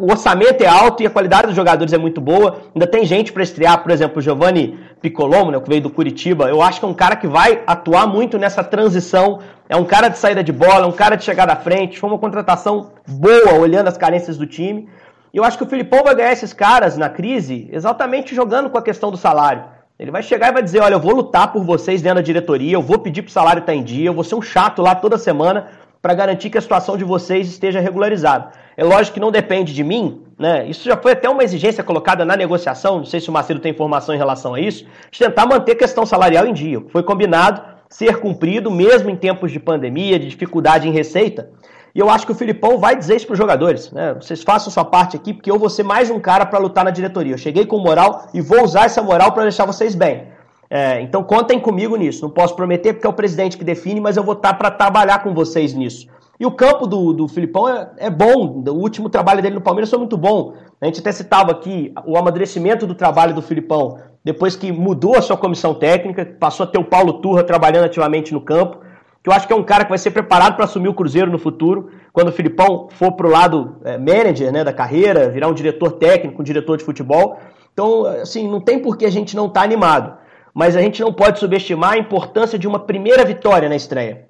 o 0.00 0.10
orçamento 0.10 0.64
é 0.64 0.66
alto 0.66 1.00
e 1.00 1.06
a 1.06 1.10
qualidade 1.10 1.46
dos 1.46 1.54
jogadores 1.54 1.92
é 1.92 1.98
muito 1.98 2.20
boa. 2.20 2.62
Ainda 2.74 2.88
tem 2.88 3.04
gente 3.04 3.32
para 3.32 3.44
estrear, 3.44 3.80
por 3.80 3.92
exemplo, 3.92 4.18
o 4.18 4.20
Giovanni 4.20 4.76
Piccolomo, 5.00 5.52
né, 5.52 5.60
que 5.60 5.68
veio 5.68 5.80
do 5.80 5.88
Curitiba. 5.88 6.48
Eu 6.48 6.60
acho 6.60 6.80
que 6.80 6.84
é 6.84 6.88
um 6.88 6.94
cara 6.94 7.14
que 7.14 7.28
vai 7.28 7.62
atuar 7.68 8.08
muito 8.08 8.36
nessa 8.36 8.64
transição. 8.64 9.38
É 9.68 9.76
um 9.76 9.84
cara 9.84 10.08
de 10.08 10.18
saída 10.18 10.42
de 10.42 10.50
bola, 10.50 10.86
é 10.86 10.88
um 10.88 10.92
cara 10.92 11.14
de 11.14 11.22
chegada 11.22 11.52
à 11.52 11.56
frente. 11.56 12.00
Foi 12.00 12.10
uma 12.10 12.18
contratação 12.18 12.90
boa, 13.06 13.54
olhando 13.54 13.86
as 13.86 13.96
carências 13.96 14.36
do 14.36 14.48
time. 14.48 14.88
E 15.32 15.36
eu 15.36 15.44
acho 15.44 15.56
que 15.56 15.62
o 15.62 15.68
Filipão 15.68 16.02
vai 16.02 16.16
ganhar 16.16 16.32
esses 16.32 16.52
caras 16.52 16.96
na 16.96 17.08
crise 17.08 17.68
exatamente 17.70 18.34
jogando 18.34 18.70
com 18.70 18.78
a 18.78 18.82
questão 18.82 19.08
do 19.08 19.16
salário. 19.16 19.62
Ele 20.00 20.10
vai 20.10 20.22
chegar 20.22 20.48
e 20.48 20.52
vai 20.52 20.62
dizer: 20.62 20.80
olha, 20.80 20.94
eu 20.94 21.00
vou 21.00 21.14
lutar 21.14 21.52
por 21.52 21.62
vocês 21.62 22.00
dentro 22.00 22.16
da 22.16 22.22
diretoria, 22.22 22.72
eu 22.72 22.80
vou 22.80 22.98
pedir 22.98 23.20
para 23.20 23.28
o 23.28 23.32
salário 23.32 23.60
estar 23.60 23.74
em 23.74 23.82
dia, 23.82 24.06
eu 24.06 24.14
vou 24.14 24.24
ser 24.24 24.34
um 24.34 24.40
chato 24.40 24.80
lá 24.80 24.94
toda 24.94 25.18
semana 25.18 25.68
para 26.00 26.14
garantir 26.14 26.48
que 26.48 26.56
a 26.56 26.60
situação 26.62 26.96
de 26.96 27.04
vocês 27.04 27.46
esteja 27.46 27.80
regularizada. 27.80 28.52
É 28.74 28.82
lógico 28.82 29.14
que 29.14 29.20
não 29.20 29.30
depende 29.30 29.74
de 29.74 29.84
mim, 29.84 30.22
né? 30.38 30.66
Isso 30.66 30.88
já 30.88 30.96
foi 30.96 31.12
até 31.12 31.28
uma 31.28 31.44
exigência 31.44 31.84
colocada 31.84 32.24
na 32.24 32.34
negociação, 32.34 32.96
não 32.96 33.04
sei 33.04 33.20
se 33.20 33.28
o 33.28 33.32
Macedo 33.32 33.60
tem 33.60 33.72
informação 33.72 34.14
em 34.14 34.18
relação 34.18 34.54
a 34.54 34.60
isso, 34.60 34.86
de 35.10 35.18
tentar 35.18 35.44
manter 35.44 35.72
a 35.72 35.76
questão 35.76 36.06
salarial 36.06 36.46
em 36.46 36.54
dia. 36.54 36.82
Foi 36.88 37.02
combinado 37.02 37.60
ser 37.90 38.20
cumprido, 38.20 38.70
mesmo 38.70 39.10
em 39.10 39.16
tempos 39.16 39.52
de 39.52 39.60
pandemia, 39.60 40.18
de 40.18 40.28
dificuldade 40.28 40.88
em 40.88 40.92
receita. 40.92 41.50
E 41.94 41.98
eu 41.98 42.08
acho 42.08 42.24
que 42.24 42.32
o 42.32 42.34
Filipão 42.34 42.78
vai 42.78 42.96
dizer 42.96 43.16
isso 43.16 43.26
para 43.26 43.32
os 43.32 43.38
jogadores. 43.38 43.90
Né? 43.90 44.14
Vocês 44.14 44.42
façam 44.42 44.70
sua 44.70 44.84
parte 44.84 45.16
aqui, 45.16 45.34
porque 45.34 45.50
eu 45.50 45.58
vou 45.58 45.68
ser 45.68 45.82
mais 45.82 46.10
um 46.10 46.20
cara 46.20 46.46
para 46.46 46.58
lutar 46.58 46.84
na 46.84 46.90
diretoria. 46.90 47.34
Eu 47.34 47.38
cheguei 47.38 47.66
com 47.66 47.78
moral 47.78 48.28
e 48.32 48.40
vou 48.40 48.62
usar 48.62 48.84
essa 48.84 49.02
moral 49.02 49.32
para 49.32 49.42
deixar 49.42 49.66
vocês 49.66 49.94
bem. 49.94 50.28
É, 50.68 51.00
então 51.00 51.22
contem 51.22 51.58
comigo 51.58 51.96
nisso. 51.96 52.22
Não 52.22 52.30
posso 52.30 52.54
prometer 52.54 52.92
porque 52.92 53.06
é 53.06 53.10
o 53.10 53.14
presidente 53.14 53.58
que 53.58 53.64
define, 53.64 54.00
mas 54.00 54.16
eu 54.16 54.22
vou 54.22 54.34
estar 54.34 54.52
tá 54.52 54.54
para 54.54 54.70
trabalhar 54.70 55.22
com 55.22 55.34
vocês 55.34 55.74
nisso. 55.74 56.06
E 56.38 56.46
o 56.46 56.50
campo 56.50 56.86
do, 56.86 57.12
do 57.12 57.28
Filipão 57.28 57.68
é, 57.68 57.90
é, 57.96 58.10
bom. 58.10 58.62
O 58.66 58.72
último 58.72 59.10
trabalho 59.10 59.42
dele 59.42 59.56
no 59.56 59.60
Palmeiras 59.60 59.90
foi 59.90 59.98
muito 59.98 60.16
bom. 60.16 60.54
A 60.80 60.86
gente 60.86 61.00
até 61.00 61.12
citava 61.12 61.50
aqui 61.50 61.92
o 62.06 62.16
amadurecimento 62.16 62.86
do 62.86 62.94
trabalho 62.94 63.34
do 63.34 63.42
Filipão 63.42 63.98
depois 64.22 64.54
que 64.54 64.70
mudou 64.70 65.16
a 65.16 65.22
sua 65.22 65.36
comissão 65.36 65.74
técnica, 65.74 66.26
passou 66.38 66.64
a 66.64 66.66
ter 66.66 66.78
o 66.78 66.84
Paulo 66.84 67.14
Turra 67.14 67.42
trabalhando 67.42 67.84
ativamente 67.84 68.32
no 68.32 68.40
campo 68.40 68.78
que 69.22 69.28
eu 69.28 69.32
acho 69.32 69.46
que 69.46 69.52
é 69.52 69.56
um 69.56 69.62
cara 69.62 69.84
que 69.84 69.90
vai 69.90 69.98
ser 69.98 70.10
preparado 70.10 70.56
para 70.56 70.64
assumir 70.64 70.88
o 70.88 70.94
Cruzeiro 70.94 71.30
no 71.30 71.38
futuro, 71.38 71.90
quando 72.12 72.28
o 72.28 72.32
Filipão 72.32 72.88
for 72.90 73.12
para 73.12 73.26
o 73.26 73.30
lado 73.30 73.76
é, 73.84 73.98
manager 73.98 74.50
né, 74.50 74.64
da 74.64 74.72
carreira, 74.72 75.28
virar 75.28 75.48
um 75.48 75.54
diretor 75.54 75.92
técnico, 75.92 76.40
um 76.40 76.44
diretor 76.44 76.78
de 76.78 76.84
futebol. 76.84 77.38
Então, 77.72 78.06
assim, 78.06 78.48
não 78.48 78.60
tem 78.60 78.78
por 78.78 78.96
que 78.96 79.04
a 79.04 79.10
gente 79.10 79.36
não 79.36 79.46
estar 79.46 79.60
tá 79.60 79.64
animado. 79.64 80.16
Mas 80.54 80.74
a 80.74 80.80
gente 80.80 81.00
não 81.00 81.12
pode 81.12 81.38
subestimar 81.38 81.92
a 81.92 81.98
importância 81.98 82.58
de 82.58 82.66
uma 82.66 82.78
primeira 82.78 83.24
vitória 83.24 83.68
na 83.68 83.76
estreia. 83.76 84.26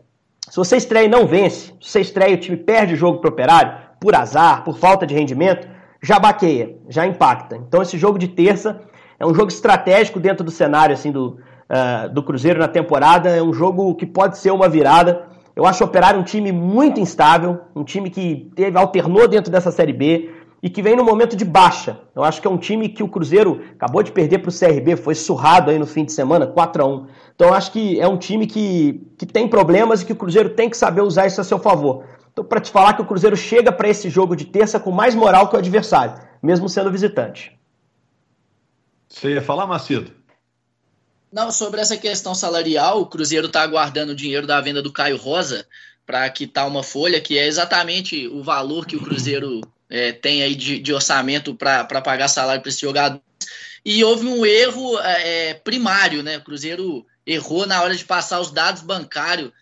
Se 0.48 0.56
você 0.56 0.76
estreia 0.76 1.04
e 1.04 1.08
não 1.08 1.26
vence, 1.26 1.72
se 1.80 1.90
você 1.90 2.00
estreia 2.00 2.32
e 2.32 2.34
o 2.34 2.40
time 2.40 2.56
perde 2.56 2.94
o 2.94 2.96
jogo 2.96 3.18
para 3.18 3.30
o 3.30 3.32
operário, 3.32 3.72
por 4.00 4.14
azar, 4.14 4.64
por 4.64 4.76
falta 4.76 5.06
de 5.06 5.14
rendimento, 5.14 5.68
já 6.02 6.18
baqueia, 6.18 6.76
já 6.88 7.06
impacta. 7.06 7.56
Então 7.56 7.80
esse 7.80 7.96
jogo 7.96 8.18
de 8.18 8.26
terça 8.26 8.80
é 9.18 9.24
um 9.24 9.34
jogo 9.34 9.48
estratégico 9.48 10.18
dentro 10.18 10.44
do 10.44 10.50
cenário 10.50 10.94
assim 10.94 11.12
do, 11.12 11.38
uh, 11.70 12.12
do 12.12 12.22
Cruzeiro 12.22 12.58
na 12.58 12.68
temporada. 12.68 13.30
É 13.30 13.42
um 13.42 13.52
jogo 13.52 13.94
que 13.94 14.04
pode 14.04 14.38
ser 14.38 14.50
uma 14.50 14.68
virada. 14.68 15.28
Eu 15.54 15.64
acho 15.66 15.82
o 15.84 15.86
Operário 15.86 16.18
um 16.18 16.24
time 16.24 16.52
muito 16.52 17.00
instável, 17.00 17.60
um 17.74 17.84
time 17.84 18.10
que 18.10 18.50
teve 18.54 18.76
alternou 18.76 19.28
dentro 19.28 19.50
dessa 19.50 19.70
Série 19.70 19.92
B 19.92 20.30
e 20.62 20.68
que 20.68 20.82
vem 20.82 20.94
no 20.94 21.04
momento 21.04 21.36
de 21.36 21.44
baixa. 21.44 21.98
Eu 22.14 22.22
acho 22.22 22.40
que 22.40 22.46
é 22.46 22.50
um 22.50 22.58
time 22.58 22.88
que 22.88 23.02
o 23.02 23.08
Cruzeiro 23.08 23.62
acabou 23.72 24.02
de 24.02 24.12
perder 24.12 24.38
para 24.38 24.50
o 24.50 24.52
CRB, 24.52 24.96
foi 24.96 25.14
surrado 25.14 25.70
aí 25.70 25.78
no 25.78 25.86
fim 25.86 26.04
de 26.04 26.12
semana, 26.12 26.46
4 26.46 26.82
a 26.82 26.86
1 26.86 27.06
Então 27.34 27.48
eu 27.48 27.54
acho 27.54 27.72
que 27.72 27.98
é 27.98 28.06
um 28.06 28.16
time 28.16 28.46
que, 28.46 29.06
que 29.18 29.26
tem 29.26 29.48
problemas 29.48 30.02
e 30.02 30.06
que 30.06 30.12
o 30.12 30.16
Cruzeiro 30.16 30.50
tem 30.50 30.68
que 30.68 30.76
saber 30.76 31.00
usar 31.00 31.26
isso 31.26 31.40
a 31.40 31.44
seu 31.44 31.58
favor. 31.58 32.04
Então, 32.32 32.44
para 32.44 32.60
te 32.60 32.70
falar 32.70 32.92
que 32.94 33.02
o 33.02 33.06
Cruzeiro 33.06 33.36
chega 33.36 33.72
para 33.72 33.88
esse 33.88 34.08
jogo 34.08 34.36
de 34.36 34.44
terça 34.44 34.78
com 34.78 34.90
mais 34.90 35.14
moral 35.14 35.48
que 35.48 35.56
o 35.56 35.58
adversário, 35.58 36.14
mesmo 36.42 36.68
sendo 36.68 36.90
visitante. 36.90 37.58
Você 39.08 39.34
ia 39.34 39.42
falar, 39.42 39.66
Macedo? 39.66 40.12
Não, 41.32 41.52
sobre 41.52 41.80
essa 41.80 41.96
questão 41.96 42.34
salarial, 42.34 43.00
o 43.00 43.06
Cruzeiro 43.06 43.46
está 43.46 43.62
aguardando 43.62 44.12
o 44.12 44.16
dinheiro 44.16 44.46
da 44.46 44.60
venda 44.60 44.82
do 44.82 44.92
Caio 44.92 45.16
Rosa 45.16 45.64
para 46.04 46.28
quitar 46.28 46.66
uma 46.66 46.82
folha, 46.82 47.20
que 47.20 47.38
é 47.38 47.46
exatamente 47.46 48.26
o 48.26 48.42
valor 48.42 48.84
que 48.84 48.96
o 48.96 49.02
Cruzeiro 49.02 49.60
é, 49.88 50.10
tem 50.10 50.42
aí 50.42 50.56
de, 50.56 50.80
de 50.80 50.92
orçamento 50.92 51.54
para 51.54 51.84
pagar 52.02 52.26
salário 52.26 52.60
para 52.60 52.68
esse 52.68 52.80
jogador. 52.80 53.20
E 53.84 54.02
houve 54.02 54.26
um 54.26 54.44
erro 54.44 54.98
é, 54.98 55.54
primário, 55.54 56.22
né? 56.22 56.38
O 56.38 56.42
Cruzeiro 56.44 57.06
errou 57.24 57.64
na 57.64 57.80
hora 57.80 57.94
de 57.94 58.04
passar 58.04 58.40
os 58.40 58.50
dados 58.50 58.82
bancários 58.82 59.52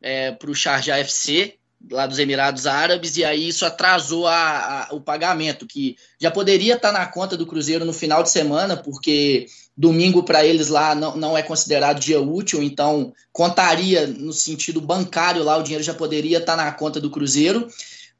é, 0.00 0.30
para 0.30 0.50
o 0.50 0.54
Charjar 0.54 1.00
FC. 1.00 1.56
lá 1.90 2.06
dos 2.06 2.20
Emirados 2.20 2.66
Árabes, 2.66 3.16
e 3.16 3.24
aí 3.24 3.48
isso 3.48 3.66
atrasou 3.66 4.28
a, 4.28 4.88
a, 4.88 4.94
o 4.94 5.00
pagamento, 5.00 5.66
que 5.66 5.96
já 6.20 6.30
poderia 6.30 6.76
estar 6.76 6.92
na 6.92 7.04
conta 7.04 7.36
do 7.36 7.46
Cruzeiro 7.46 7.84
no 7.84 7.92
final 7.92 8.22
de 8.22 8.30
semana, 8.30 8.76
porque 8.76 9.46
domingo 9.76 10.22
para 10.22 10.44
eles 10.44 10.68
lá 10.68 10.94
não, 10.94 11.16
não 11.16 11.36
é 11.36 11.42
considerado 11.42 12.00
dia 12.00 12.20
útil, 12.20 12.62
então 12.62 13.12
contaria 13.30 14.06
no 14.06 14.32
sentido 14.32 14.80
bancário 14.80 15.42
lá, 15.42 15.56
o 15.56 15.62
dinheiro 15.62 15.84
já 15.84 15.92
poderia 15.92 16.38
estar 16.38 16.56
na 16.56 16.72
conta 16.72 17.00
do 17.00 17.10
Cruzeiro. 17.10 17.68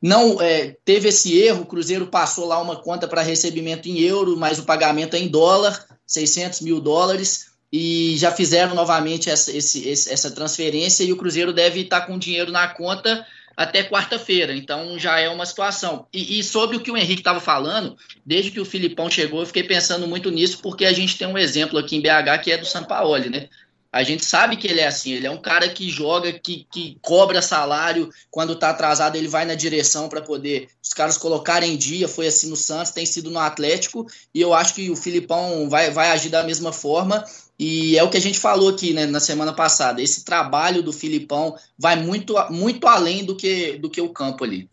Não 0.02 0.40
é, 0.42 0.76
teve 0.84 1.08
esse 1.08 1.38
erro, 1.38 1.62
o 1.62 1.66
Cruzeiro 1.66 2.06
passou 2.08 2.44
lá 2.44 2.60
uma 2.60 2.76
conta 2.76 3.08
para 3.08 3.22
recebimento 3.22 3.88
em 3.88 4.00
euro, 4.00 4.36
mas 4.36 4.58
o 4.58 4.64
pagamento 4.64 5.16
é 5.16 5.18
em 5.18 5.28
dólar, 5.28 5.86
600 6.06 6.60
mil 6.60 6.80
dólares 6.80 7.46
e 7.72 8.16
já 8.16 8.30
fizeram 8.30 8.75
novamente 8.75 9.28
essa, 9.28 9.50
esse, 9.54 9.88
essa 9.88 10.30
transferência 10.30 11.02
e 11.02 11.12
o 11.12 11.16
Cruzeiro 11.16 11.52
deve 11.52 11.80
estar 11.80 12.02
com 12.02 12.18
dinheiro 12.18 12.52
na 12.52 12.68
conta 12.68 13.26
até 13.56 13.82
quarta-feira, 13.82 14.54
então 14.54 14.98
já 14.98 15.18
é 15.18 15.28
uma 15.28 15.46
situação. 15.46 16.06
E, 16.12 16.38
e 16.38 16.44
sobre 16.44 16.76
o 16.76 16.80
que 16.80 16.90
o 16.90 16.96
Henrique 16.96 17.22
estava 17.22 17.40
falando, 17.40 17.96
desde 18.25 18.50
que 18.50 18.60
o 18.60 18.64
Filipão 18.66 19.08
chegou, 19.08 19.40
eu 19.40 19.46
fiquei 19.46 19.64
pensando 19.64 20.06
muito 20.06 20.30
nisso, 20.30 20.58
porque 20.62 20.84
a 20.84 20.92
gente 20.92 21.16
tem 21.16 21.26
um 21.26 21.38
exemplo 21.38 21.78
aqui 21.78 21.96
em 21.96 22.02
BH 22.02 22.42
que 22.42 22.52
é 22.52 22.58
do 22.58 22.66
Sampaoli, 22.66 23.30
né? 23.30 23.48
A 23.96 24.02
gente 24.02 24.26
sabe 24.26 24.58
que 24.58 24.66
ele 24.66 24.80
é 24.80 24.86
assim, 24.86 25.12
ele 25.12 25.26
é 25.26 25.30
um 25.30 25.40
cara 25.40 25.70
que 25.70 25.88
joga, 25.88 26.30
que, 26.30 26.66
que 26.70 26.98
cobra 27.00 27.40
salário, 27.40 28.10
quando 28.30 28.54
tá 28.54 28.68
atrasado 28.68 29.16
ele 29.16 29.26
vai 29.26 29.46
na 29.46 29.54
direção 29.54 30.06
para 30.06 30.20
poder 30.20 30.68
os 30.82 30.90
caras 30.90 31.16
colocarem 31.16 31.72
em 31.72 31.76
dia, 31.78 32.06
foi 32.06 32.26
assim 32.26 32.50
no 32.50 32.56
Santos, 32.56 32.92
tem 32.92 33.06
sido 33.06 33.30
no 33.30 33.38
Atlético, 33.38 34.06
e 34.34 34.40
eu 34.40 34.52
acho 34.52 34.75
que 34.75 34.90
o 34.90 34.96
Filipão 34.96 35.70
vai, 35.70 35.90
vai 35.90 36.10
agir 36.10 36.28
da 36.28 36.42
mesma 36.42 36.72
forma, 36.72 37.25
e 37.58 37.96
é 37.96 38.02
o 38.02 38.10
que 38.10 38.16
a 38.16 38.20
gente 38.20 38.38
falou 38.38 38.68
aqui 38.68 38.92
né, 38.92 39.06
na 39.06 39.20
semana 39.20 39.52
passada. 39.52 40.02
Esse 40.02 40.25
trabalho 40.25 40.82
do 40.82 40.92
Filipão 40.92 41.56
vai 41.78 41.96
muito, 41.96 42.34
muito 42.50 42.86
além 42.86 43.25
do 43.25 43.34
que, 43.34 43.78
do 43.78 43.88
que 43.88 44.00
o 44.00 44.10
campo 44.10 44.44
ali. 44.44 44.68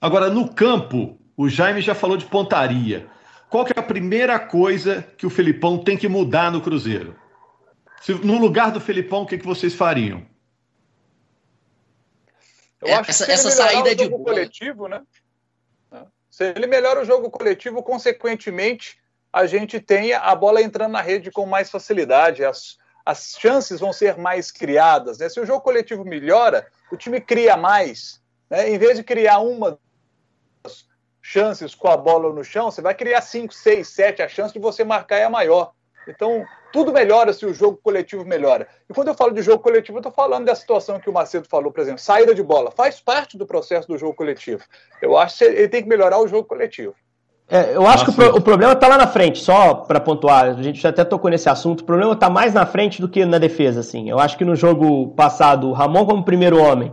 Agora, 0.00 0.30
no 0.30 0.52
campo, 0.52 1.18
o 1.36 1.48
Jaime 1.48 1.82
já 1.82 1.94
falou 1.94 2.16
de 2.16 2.24
pontaria. 2.24 3.06
Qual 3.50 3.64
que 3.64 3.72
é 3.76 3.80
a 3.80 3.84
primeira 3.84 4.38
coisa 4.38 5.06
que 5.16 5.26
o 5.26 5.30
Filipão 5.30 5.76
tem 5.76 5.96
que 5.96 6.08
mudar 6.08 6.50
no 6.50 6.62
Cruzeiro? 6.62 7.14
Se, 8.00 8.14
no 8.14 8.38
lugar 8.38 8.72
do 8.72 8.80
Felipão, 8.80 9.22
o 9.22 9.26
que, 9.26 9.38
que 9.38 9.46
vocês 9.46 9.74
fariam? 9.74 10.26
Eu 12.80 12.88
é, 12.88 12.94
acho 12.94 13.10
essa, 13.10 13.26
que 13.26 13.32
essa 13.32 13.50
saída 13.50 13.94
de 13.94 14.04
jogo 14.04 14.24
coletivo, 14.24 14.88
né? 14.88 15.02
Se 16.30 16.50
ele 16.56 16.66
melhora 16.66 17.02
o 17.02 17.04
jogo 17.04 17.30
coletivo, 17.30 17.82
consequentemente, 17.82 18.96
a 19.32 19.46
gente 19.46 19.80
tem 19.80 20.12
a 20.12 20.34
bola 20.34 20.60
entrando 20.60 20.92
na 20.92 21.00
rede 21.00 21.30
com 21.30 21.46
mais 21.46 21.70
facilidade, 21.70 22.44
as, 22.44 22.76
as 23.04 23.34
chances 23.38 23.80
vão 23.80 23.92
ser 23.92 24.18
mais 24.18 24.50
criadas. 24.50 25.18
Né? 25.18 25.28
Se 25.28 25.40
o 25.40 25.46
jogo 25.46 25.62
coletivo 25.62 26.04
melhora, 26.04 26.66
o 26.90 26.96
time 26.96 27.20
cria 27.20 27.56
mais. 27.56 28.20
Né? 28.50 28.70
Em 28.70 28.78
vez 28.78 28.96
de 28.96 29.02
criar 29.02 29.38
uma 29.38 29.78
chances 31.24 31.74
com 31.74 31.88
a 31.88 31.96
bola 31.96 32.32
no 32.32 32.44
chão, 32.44 32.70
você 32.70 32.82
vai 32.82 32.94
criar 32.94 33.22
cinco, 33.22 33.54
seis, 33.54 33.88
sete, 33.88 34.20
a 34.20 34.28
chance 34.28 34.52
de 34.52 34.58
você 34.58 34.84
marcar 34.84 35.16
é 35.16 35.28
maior. 35.28 35.72
Então, 36.06 36.44
tudo 36.72 36.92
melhora 36.92 37.32
se 37.32 37.46
o 37.46 37.54
jogo 37.54 37.78
coletivo 37.80 38.24
melhora. 38.24 38.66
E 38.90 38.92
quando 38.92 39.08
eu 39.08 39.14
falo 39.14 39.32
de 39.32 39.40
jogo 39.40 39.62
coletivo, 39.62 39.98
eu 39.98 40.00
estou 40.00 40.12
falando 40.12 40.46
da 40.46 40.54
situação 40.54 40.98
que 40.98 41.08
o 41.08 41.12
Macedo 41.12 41.48
falou, 41.48 41.70
por 41.70 41.80
exemplo, 41.80 42.00
saída 42.00 42.34
de 42.34 42.42
bola. 42.42 42.72
Faz 42.72 43.00
parte 43.00 43.38
do 43.38 43.46
processo 43.46 43.86
do 43.86 43.96
jogo 43.96 44.14
coletivo. 44.14 44.64
Eu 45.00 45.16
acho 45.16 45.38
que 45.38 45.44
ele 45.44 45.68
tem 45.68 45.82
que 45.82 45.88
melhorar 45.88 46.18
o 46.18 46.26
jogo 46.26 46.48
coletivo. 46.48 46.94
É, 47.48 47.76
eu 47.76 47.86
acho 47.86 48.04
Nossa, 48.04 48.04
que 48.04 48.10
o, 48.10 48.14
pro, 48.14 48.38
o 48.38 48.40
problema 48.40 48.72
está 48.72 48.88
lá 48.88 48.96
na 48.96 49.06
frente, 49.06 49.40
só 49.40 49.74
para 49.74 50.00
pontuar, 50.00 50.44
a 50.46 50.62
gente 50.62 50.80
já 50.80 50.88
até 50.88 51.04
tocou 51.04 51.30
nesse 51.30 51.48
assunto, 51.48 51.80
o 51.80 51.84
problema 51.84 52.12
está 52.12 52.30
mais 52.30 52.54
na 52.54 52.64
frente 52.64 53.00
do 53.00 53.08
que 53.08 53.26
na 53.26 53.38
defesa, 53.38 53.80
assim. 53.80 54.08
Eu 54.08 54.18
acho 54.18 54.38
que 54.38 54.44
no 54.44 54.56
jogo 54.56 55.08
passado, 55.08 55.68
o 55.68 55.72
Ramon 55.72 56.06
como 56.06 56.22
primeiro 56.22 56.58
homem, 56.58 56.90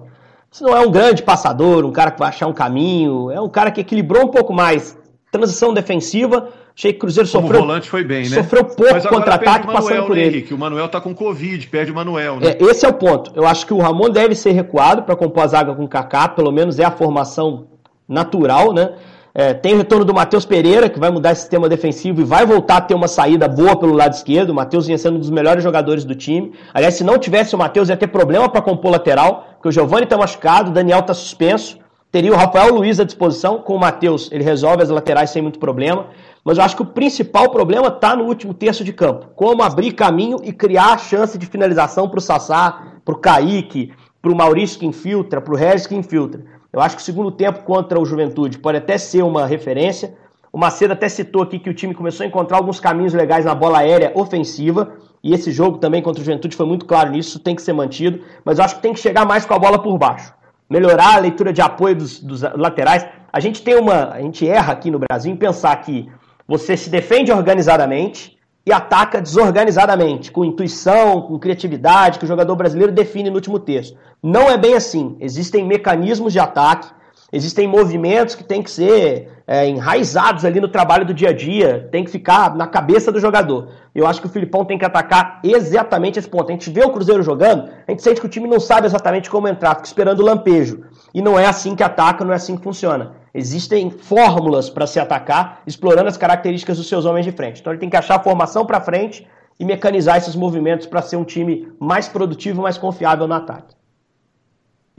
isso 0.52 0.64
não 0.64 0.76
é 0.76 0.80
um 0.82 0.92
grande 0.92 1.24
passador, 1.24 1.86
um 1.86 1.92
cara 1.92 2.12
que 2.12 2.20
vai 2.20 2.30
achar 2.30 2.48
um 2.48 2.54
caminho, 2.54 3.32
é 3.32 3.40
um 3.40 3.50
cara 3.50 3.72
que 3.72 3.80
equilibrou 3.80 4.24
um 4.24 4.30
pouco 4.30 4.52
mais 4.52 4.98
transição 5.32 5.74
defensiva, 5.74 6.50
Achei 6.80 6.94
que 6.94 6.98
o 6.98 7.02
Cruzeiro 7.02 7.30
Como 7.30 7.42
sofreu. 7.42 7.60
O 7.60 7.66
volante 7.66 7.90
foi 7.90 8.06
bem, 8.06 8.30
né? 8.30 8.38
Sofreu 8.38 8.64
pouco 8.64 9.10
contra-ataque 9.10 9.68
passando 9.68 10.08
por 10.08 10.16
né, 10.16 10.22
ele. 10.22 10.38
Henrique? 10.38 10.54
O 10.54 10.58
Manuel 10.58 10.88
tá 10.88 11.02
com 11.02 11.14
Covid, 11.14 11.68
perde 11.68 11.92
o 11.92 11.96
Manuel, 11.96 12.40
né? 12.40 12.52
É, 12.52 12.64
esse 12.64 12.86
é 12.86 12.90
o 12.90 12.94
ponto. 12.94 13.34
Eu 13.36 13.46
acho 13.46 13.66
que 13.66 13.74
o 13.74 13.80
Ramon 13.80 14.10
deve 14.10 14.34
ser 14.34 14.54
recuado 14.54 15.04
para 15.04 15.14
compor 15.14 15.44
a 15.44 15.48
zaga 15.48 15.76
com 15.76 15.84
o 15.84 15.90
Kaká, 15.90 16.30
pelo 16.30 16.54
menos 16.54 16.80
é 16.80 16.86
a 16.86 16.92
formação 16.92 17.68
natural, 18.08 18.72
né? 18.72 18.94
É, 19.34 19.54
tem 19.54 19.74
o 19.74 19.78
retorno 19.78 20.04
do 20.04 20.14
Matheus 20.14 20.46
Pereira, 20.46 20.90
que 20.90 21.00
vai 21.00 21.12
mudar 21.12 21.32
esse 21.32 21.42
sistema 21.42 21.70
defensivo 21.70 22.22
e 22.22 22.24
vai 22.24 22.46
voltar 22.46 22.78
a 22.78 22.82
ter 22.82 22.96
uma 22.96 23.08
saída 23.08 23.48
boa 23.48 23.76
pelo 23.76 23.94
lado 23.94 24.14
esquerdo. 24.14 24.50
O 24.50 24.56
Matheus 24.56 24.88
vinha 24.88 24.98
sendo 24.98 25.18
um 25.18 25.20
dos 25.20 25.30
melhores 25.30 25.64
jogadores 25.64 26.04
do 26.04 26.16
time. 26.16 26.54
Aliás, 26.74 26.96
se 26.96 27.04
não 27.04 27.18
tivesse 27.18 27.54
o 27.56 27.58
Matheus, 27.58 27.90
ia 27.90 27.98
ter 27.98 28.08
problema 28.08 28.50
para 28.50 28.62
compor 28.62 28.92
lateral, 28.92 29.48
porque 29.54 29.70
o 29.70 29.72
Giovani 29.72 30.04
está 30.04 30.18
machucado, 30.18 30.72
o 30.72 30.74
Daniel 30.74 31.00
está 31.00 31.14
suspenso. 31.14 31.78
Teria 32.12 32.34
o 32.34 32.36
Rafael 32.36 32.74
Luiz 32.74 33.00
à 33.00 33.04
disposição, 33.04 33.60
com 33.60 33.76
o 33.76 33.80
Matheus 33.80 34.32
ele 34.32 34.44
resolve 34.44 34.82
as 34.82 34.90
laterais 34.90 35.30
sem 35.30 35.44
muito 35.44 35.60
problema. 35.60 36.08
Mas 36.44 36.58
eu 36.58 36.64
acho 36.64 36.76
que 36.76 36.82
o 36.82 36.86
principal 36.86 37.52
problema 37.52 37.88
está 37.88 38.16
no 38.16 38.24
último 38.24 38.52
terço 38.52 38.84
de 38.84 38.92
campo. 38.92 39.28
Como 39.36 39.62
abrir 39.62 39.92
caminho 39.92 40.40
e 40.44 40.52
criar 40.52 40.98
chance 40.98 41.38
de 41.38 41.46
finalização 41.46 42.10
para 42.10 42.18
o 42.18 42.22
Sassá, 42.22 42.82
para 43.06 43.14
o 43.14 43.18
Kaique, 43.18 43.94
para 44.22 44.32
o 44.32 44.36
Maurício 44.36 44.80
que 44.80 44.88
infiltra, 44.88 45.40
para 45.40 45.54
o 45.54 45.58
Regis 45.58 45.86
que 45.86 45.96
infiltra. 45.96 46.42
Eu 46.72 46.82
acho 46.82 46.96
que 46.96 47.02
o 47.02 47.06
segundo 47.06 47.32
tempo 47.32 47.64
contra 47.64 48.00
o 48.00 48.06
Juventude 48.06 48.60
pode 48.60 48.78
até 48.78 48.98
ser 48.98 49.24
uma 49.24 49.46
referência. 49.46 50.16
O 50.52 50.58
Macedo 50.58 50.94
até 50.94 51.08
citou 51.10 51.42
aqui 51.42 51.60
que 51.60 51.70
o 51.70 51.74
time 51.74 51.94
começou 51.94 52.24
a 52.24 52.28
encontrar 52.28 52.58
alguns 52.58 52.80
caminhos 52.80 53.14
legais 53.14 53.46
na 53.46 53.56
bola 53.56 53.80
aérea 53.80 54.12
ofensiva. 54.16 54.94
E 55.24 55.34
esse 55.34 55.52
jogo 55.52 55.78
também 55.78 56.02
contra 56.02 56.22
o 56.22 56.26
Juventude 56.26 56.56
foi 56.56 56.66
muito 56.66 56.86
claro 56.86 57.12
nisso, 57.12 57.40
tem 57.40 57.56
que 57.56 57.62
ser 57.62 57.74
mantido. 57.74 58.22
Mas 58.46 58.58
eu 58.58 58.66
acho 58.66 58.76
que 58.76 58.82
tem 58.82 58.94
que 58.94 59.00
chegar 59.00 59.26
mais 59.26 59.46
com 59.46 59.54
a 59.54 59.60
bola 59.60 59.80
por 59.80 59.98
baixo 59.98 60.34
melhorar 60.70 61.16
a 61.16 61.20
leitura 61.20 61.52
de 61.52 61.62
apoio 61.62 61.96
dos, 61.96 62.20
dos, 62.20 62.42
laterais. 62.42 63.06
A 63.34 63.40
gente 63.40 63.64
tem 63.64 63.76
uma. 63.76 64.12
A 64.12 64.22
gente 64.22 64.48
erra 64.48 64.74
aqui 64.74 64.92
no 64.92 65.00
Brasil 65.00 65.32
em 65.32 65.36
pensar 65.36 65.76
que 65.78 66.08
você 66.48 66.78
se 66.78 66.90
defende 66.90 67.32
organizadamente 67.32 68.38
e 68.70 68.72
ataca 68.72 69.20
desorganizadamente, 69.20 70.32
com 70.32 70.46
intuição, 70.46 71.24
com 71.24 71.40
criatividade, 71.40 72.20
que 72.20 72.26
o 72.26 72.28
jogador 72.28 72.56
brasileiro 72.56 72.92
define 72.92 73.28
no 73.28 73.36
último 73.38 73.58
terço. 73.58 73.96
Não 74.22 74.48
é 74.48 74.60
bem 74.60 74.76
assim. 74.76 75.18
Existem 75.20 75.66
mecanismos 75.66 76.32
de 76.32 76.40
ataque, 76.40 76.88
existem 77.32 77.68
movimentos 77.68 78.36
que 78.36 78.44
têm 78.44 78.62
que 78.62 78.72
ser 78.72 79.30
é, 79.48 79.68
enraizados 79.68 80.46
ali 80.46 80.60
no 80.62 80.68
trabalho 80.68 81.06
do 81.06 81.14
dia 81.14 81.30
a 81.30 81.34
dia, 81.34 81.88
tem 81.92 82.04
que 82.04 82.12
ficar 82.12 82.56
na 82.56 82.68
cabeça 82.68 83.12
do 83.12 83.20
jogador. 83.20 83.70
Eu 83.96 84.06
acho 84.06 84.22
que 84.22 84.28
o 84.28 84.30
Filipão 84.30 84.64
tem 84.64 84.78
que 84.78 84.86
atacar 84.86 85.40
exatamente 85.44 86.20
esse 86.20 86.28
ponto. 86.28 86.50
A 86.50 86.52
gente 86.52 86.70
vê 86.70 86.84
o 86.84 86.92
Cruzeiro 86.92 87.24
jogando, 87.24 87.70
a 87.88 87.92
gente 87.92 88.04
sente 88.04 88.22
que 88.22 88.28
o 88.28 88.30
time 88.30 88.48
não 88.48 88.60
sabe 88.60 88.86
exatamente 88.86 89.30
como 89.30 89.48
entrar, 89.48 89.76
fica 89.76 89.88
esperando 89.88 90.20
o 90.20 90.26
lampejo. 90.26 90.84
E 91.14 91.22
não 91.22 91.40
é 91.40 91.48
assim 91.48 91.76
que 91.76 91.82
ataca, 91.82 92.24
não 92.24 92.32
é 92.32 92.36
assim 92.36 92.56
que 92.56 92.64
funciona. 92.64 93.14
Existem 93.34 93.90
fórmulas 93.90 94.70
para 94.70 94.86
se 94.86 95.00
atacar, 95.00 95.62
explorando 95.66 96.10
as 96.10 96.18
características 96.18 96.78
dos 96.78 96.88
seus 96.88 97.06
homens 97.06 97.26
de 97.26 97.32
frente. 97.32 97.60
Então 97.60 97.74
ele 97.74 97.80
tem 97.80 97.90
que 97.90 97.98
achar 97.98 98.18
a 98.18 98.24
formação 98.24 98.66
para 98.66 98.80
frente 98.80 99.28
e 99.60 99.66
mecanizar 99.66 100.18
esses 100.18 100.36
movimentos 100.36 100.86
para 100.86 101.02
ser 101.02 101.18
um 101.18 101.24
time 101.24 101.68
mais 101.80 102.08
produtivo, 102.08 102.62
mais 102.62 102.78
confiável 102.78 103.28
no 103.28 103.34
ataque. 103.34 103.79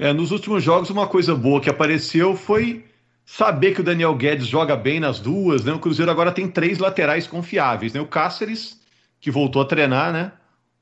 É, 0.01 0.15
nos 0.15 0.31
últimos 0.31 0.65
jogos, 0.65 0.89
uma 0.89 1.07
coisa 1.07 1.35
boa 1.35 1.61
que 1.61 1.69
apareceu 1.69 2.35
foi 2.35 2.87
saber 3.23 3.75
que 3.75 3.83
o 3.83 3.85
Daniel 3.85 4.15
Guedes 4.15 4.47
joga 4.47 4.75
bem 4.75 4.99
nas 4.99 5.21
duas. 5.21 5.63
Né? 5.63 5.75
O 5.75 5.79
Cruzeiro 5.79 6.11
agora 6.11 6.33
tem 6.33 6.49
três 6.49 6.79
laterais 6.79 7.27
confiáveis. 7.27 7.93
Né? 7.93 8.01
O 8.01 8.07
Cáceres, 8.07 8.81
que 9.21 9.31
voltou 9.31 9.61
a 9.61 9.67
treinar, 9.67 10.11
né? 10.11 10.33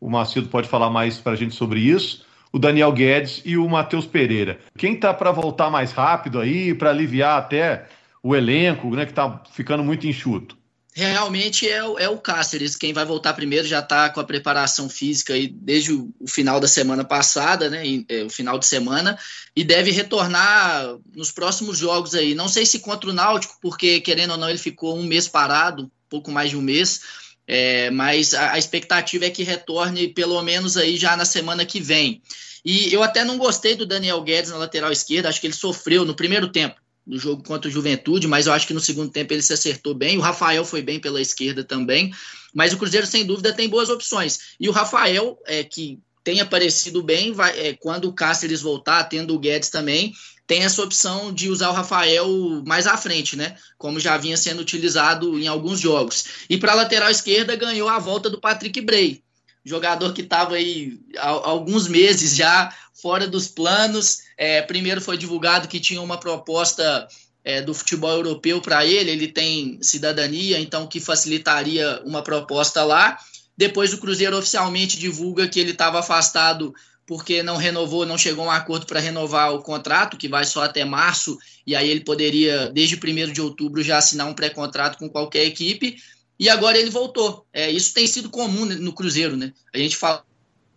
O 0.01 0.09
Macedo 0.09 0.49
pode 0.49 0.69
falar 0.69 0.89
mais 0.89 1.19
para 1.19 1.33
a 1.33 1.37
gente 1.37 1.53
sobre 1.53 1.81
isso 1.81 2.25
o 2.53 2.59
Daniel 2.59 2.93
Guedes 2.93 3.43
e 3.45 3.57
o 3.57 3.69
Matheus 3.69 4.07
Pereira. 4.07 4.59
Quem 4.77 4.97
tá 4.97 5.13
para 5.13 5.31
voltar 5.33 5.71
mais 5.71 5.93
rápido 5.93 6.41
aí, 6.41 6.73
para 6.73 6.91
aliviar 6.91 7.39
até 7.39 7.87
o 8.23 8.35
elenco, 8.35 8.89
né, 8.95 9.05
que 9.05 9.13
tá 9.13 9.43
ficando 9.53 9.85
muito 9.85 10.07
enxuto? 10.07 10.57
Realmente 10.99 11.69
é, 11.69 11.77
é 11.77 12.09
o 12.09 12.19
Cáceres, 12.19 12.75
quem 12.75 12.93
vai 12.93 13.05
voltar 13.05 13.33
primeiro 13.33 13.69
já 13.69 13.79
está 13.79 14.11
com 14.11 14.19
a 14.19 14.25
preparação 14.25 14.89
física 14.89 15.33
aí 15.33 15.47
desde 15.47 15.93
o, 15.93 16.13
o 16.19 16.27
final 16.27 16.59
da 16.59 16.67
semana 16.67 17.05
passada, 17.05 17.71
né, 17.71 17.87
e, 17.87 18.05
é, 18.09 18.25
o 18.25 18.29
final 18.31 18.59
de 18.59 18.67
semana, 18.67 19.17
e 19.55 19.63
deve 19.63 19.93
retornar 19.93 20.99
nos 21.15 21.31
próximos 21.31 21.79
jogos 21.79 22.17
aí. 22.17 22.35
Não 22.35 22.49
sei 22.49 22.67
se 22.67 22.81
contra 22.81 23.09
o 23.09 23.13
Náutico, 23.13 23.59
porque 23.63 24.01
querendo 24.01 24.33
ou 24.33 24.37
não 24.37 24.51
ele 24.51 24.59
ficou 24.59 24.99
um 24.99 25.05
mês 25.05 25.29
parado, 25.29 25.89
pouco 26.11 26.33
mais 26.33 26.51
de 26.51 26.57
um 26.57 26.61
mês, 26.61 27.03
é, 27.47 27.91
mas 27.91 28.35
a, 28.35 28.55
a, 28.55 28.59
expectativa 28.59 29.25
é 29.25 29.31
que 29.31 29.45
retorne 29.45 30.09
pelo 30.09 30.43
menos 30.43 30.77
aí 30.77 30.97
já 30.97 31.17
na 31.17 31.25
semana 31.25 31.65
que 31.65 31.81
vem. 31.81 32.21
E 32.65 32.93
eu 32.93 33.05
até 33.05 33.25
não 33.25 33.39
gostei 33.39 33.77
do 33.77 33.87
Daniel 33.87 34.21
Guedes 34.21 34.51
na 34.51 34.57
lateral 34.57 34.91
esquerda, 34.91 35.29
acho 35.29 35.41
que 35.41 35.47
ele 35.47 35.55
sofreu 35.55 36.05
no 36.05 36.17
primeiro 36.17 36.49
tempo 36.49 36.75
do 37.09 37.19
jogo 37.19 37.43
contra 37.43 37.69
o 37.69 37.73
Juventude, 37.73 38.29
mas 38.29 38.47
eu 38.47 38.53
acho 38.53 38.67
que 38.67 38.75
no 38.75 38.81
segundo 38.81 39.11
tempo 39.11 39.33
ele 39.33 39.43
se 39.43 39.55
acertou 39.55 39.95
bem. 39.95 40.19
O 40.19 40.21
Rafael 40.21 40.65
foi 40.65 40.83
bem 40.83 41.01
pela 41.01 41.21
esquerda 41.21 41.65
também, 41.65 42.13
mas 42.53 42.73
o 42.73 42.77
Cruzeiro 42.77 43.07
sem 43.07 43.25
dúvida 43.25 43.53
tem 43.53 43.69
boas 43.69 43.89
opções. 43.89 44.39
E 44.61 44.69
o 44.69 44.73
Rafael, 44.73 45.39
é, 45.47 45.65
que 45.65 45.99
tem 46.23 46.41
aparecido 46.41 47.03
bem, 47.03 47.33
vai, 47.33 47.59
é, 47.59 47.73
quando 47.73 48.07
o 48.07 48.13
Cáceres 48.13 48.61
voltar, 48.61 49.03
tendo 49.05 49.35
o 49.35 49.39
Guedes 49.39 49.71
também, 49.71 50.13
tem 50.47 50.63
essa 50.63 50.83
opção 50.83 51.33
de 51.33 51.49
usar 51.49 51.71
o 51.71 51.75
Rafael 51.75 52.29
mais 52.67 52.87
à 52.87 52.97
frente, 52.97 53.37
né? 53.37 53.57
Como 53.79 53.99
já 53.99 54.17
vinha 54.19 54.37
sendo 54.37 54.61
utilizado 54.61 55.39
em 55.39 55.47
alguns 55.47 55.81
jogos. 55.81 56.25
E 56.49 56.59
para 56.59 56.73
a 56.73 56.77
lateral 56.77 57.11
esquerda 57.11 57.57
ganhou 57.57 57.89
a 57.89 57.99
volta 57.99 58.29
do 58.29 58.41
Patrick 58.41 58.81
Bray. 58.83 59.23
jogador 59.65 60.13
que 60.13 60.23
estava 60.23 60.57
aí 60.57 60.99
há, 61.17 61.29
alguns 61.29 61.89
meses 61.89 62.37
já 62.37 62.75
fora 63.01 63.27
dos 63.27 63.49
planos. 63.49 64.19
É, 64.37 64.63
primeiro 64.63 65.01
foi 65.01 65.17
divulgado 65.17 65.69
que 65.69 65.81
tinha 65.81 66.03
uma 66.03 66.19
proposta 66.19 67.09
é, 67.45 67.63
do 67.63 67.73
futebol 67.75 68.13
europeu 68.13 68.61
para 68.61 68.85
ele, 68.85 69.11
ele 69.11 69.29
tem 69.29 69.79
cidadania, 69.83 70.59
então 70.59 70.87
que 70.87 71.01
facilitaria 71.01 72.03
uma 72.05 72.23
proposta 72.23 72.85
lá. 72.85 73.19
Depois 73.57 73.93
o 73.93 73.99
Cruzeiro 73.99 74.37
oficialmente 74.37 74.99
divulga 74.99 75.49
que 75.49 75.59
ele 75.59 75.73
estava 75.73 75.99
afastado 75.99 76.75
porque 77.07 77.43
não 77.43 77.57
renovou, 77.57 78.05
não 78.05 78.19
chegou 78.19 78.45
a 78.45 78.49
um 78.49 78.51
acordo 78.51 78.85
para 78.85 79.01
renovar 79.01 79.55
o 79.55 79.63
contrato, 79.63 80.19
que 80.19 80.29
vai 80.29 80.45
só 80.45 80.65
até 80.65 80.85
março, 80.85 81.39
e 81.67 81.75
aí 81.75 81.89
ele 81.89 82.01
poderia, 82.01 82.69
desde 82.69 82.97
1 82.97 83.33
de 83.33 83.41
outubro, 83.41 83.83
já 83.83 83.97
assinar 83.97 84.27
um 84.27 84.35
pré-contrato 84.35 84.99
com 84.99 85.09
qualquer 85.09 85.47
equipe, 85.47 85.97
e 86.39 86.51
agora 86.51 86.77
ele 86.77 86.91
voltou. 86.91 87.47
É, 87.51 87.71
isso 87.71 87.95
tem 87.95 88.07
sido 88.07 88.29
comum 88.29 88.67
no 88.67 88.93
Cruzeiro, 88.93 89.39
né? 89.39 89.55
A 89.75 89.79
gente 89.79 89.97
fala 89.97 90.23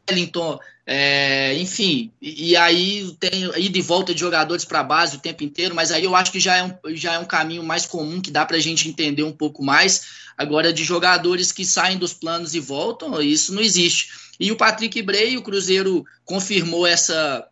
Wellington, 0.09 0.59
é, 0.85 1.55
enfim, 1.57 2.11
e, 2.21 2.51
e, 2.51 2.57
aí 2.57 3.15
tem 3.19 3.43
ida 3.57 3.77
e 3.77 3.81
volta 3.81 4.13
de 4.13 4.19
jogadores 4.19 4.65
para 4.65 4.79
a 4.79 4.83
base 4.83 5.15
o 5.15 5.19
tempo 5.19 5.43
inteiro, 5.43 5.73
mas 5.75 5.91
aí 5.91 6.03
eu 6.03 6.15
acho 6.15 6.31
que 6.31 6.39
já 6.39 6.57
é 6.57 6.63
um, 6.63 6.73
já 6.95 7.13
é 7.13 7.19
um 7.19 7.25
caminho 7.25 7.63
mais 7.63 7.85
comum 7.85 8.19
que 8.19 8.31
dá 8.31 8.45
para 8.45 8.57
a 8.57 8.59
gente 8.59 8.89
entender 8.89 9.23
um 9.23 9.31
pouco 9.31 9.63
mais. 9.63 10.21
Agora, 10.37 10.73
de 10.73 10.83
jogadores 10.83 11.51
que 11.51 11.63
saem 11.63 11.97
dos 11.97 12.13
planos 12.13 12.55
e 12.55 12.59
voltam, 12.59 13.21
isso 13.21 13.53
não 13.53 13.61
existe. 13.61 14.09
E 14.39 14.51
o 14.51 14.55
Patrick 14.55 15.01
Bray, 15.01 15.37
o 15.37 15.43
Cruzeiro 15.43 16.03
confirmou 16.25 16.87
essa, 16.87 17.47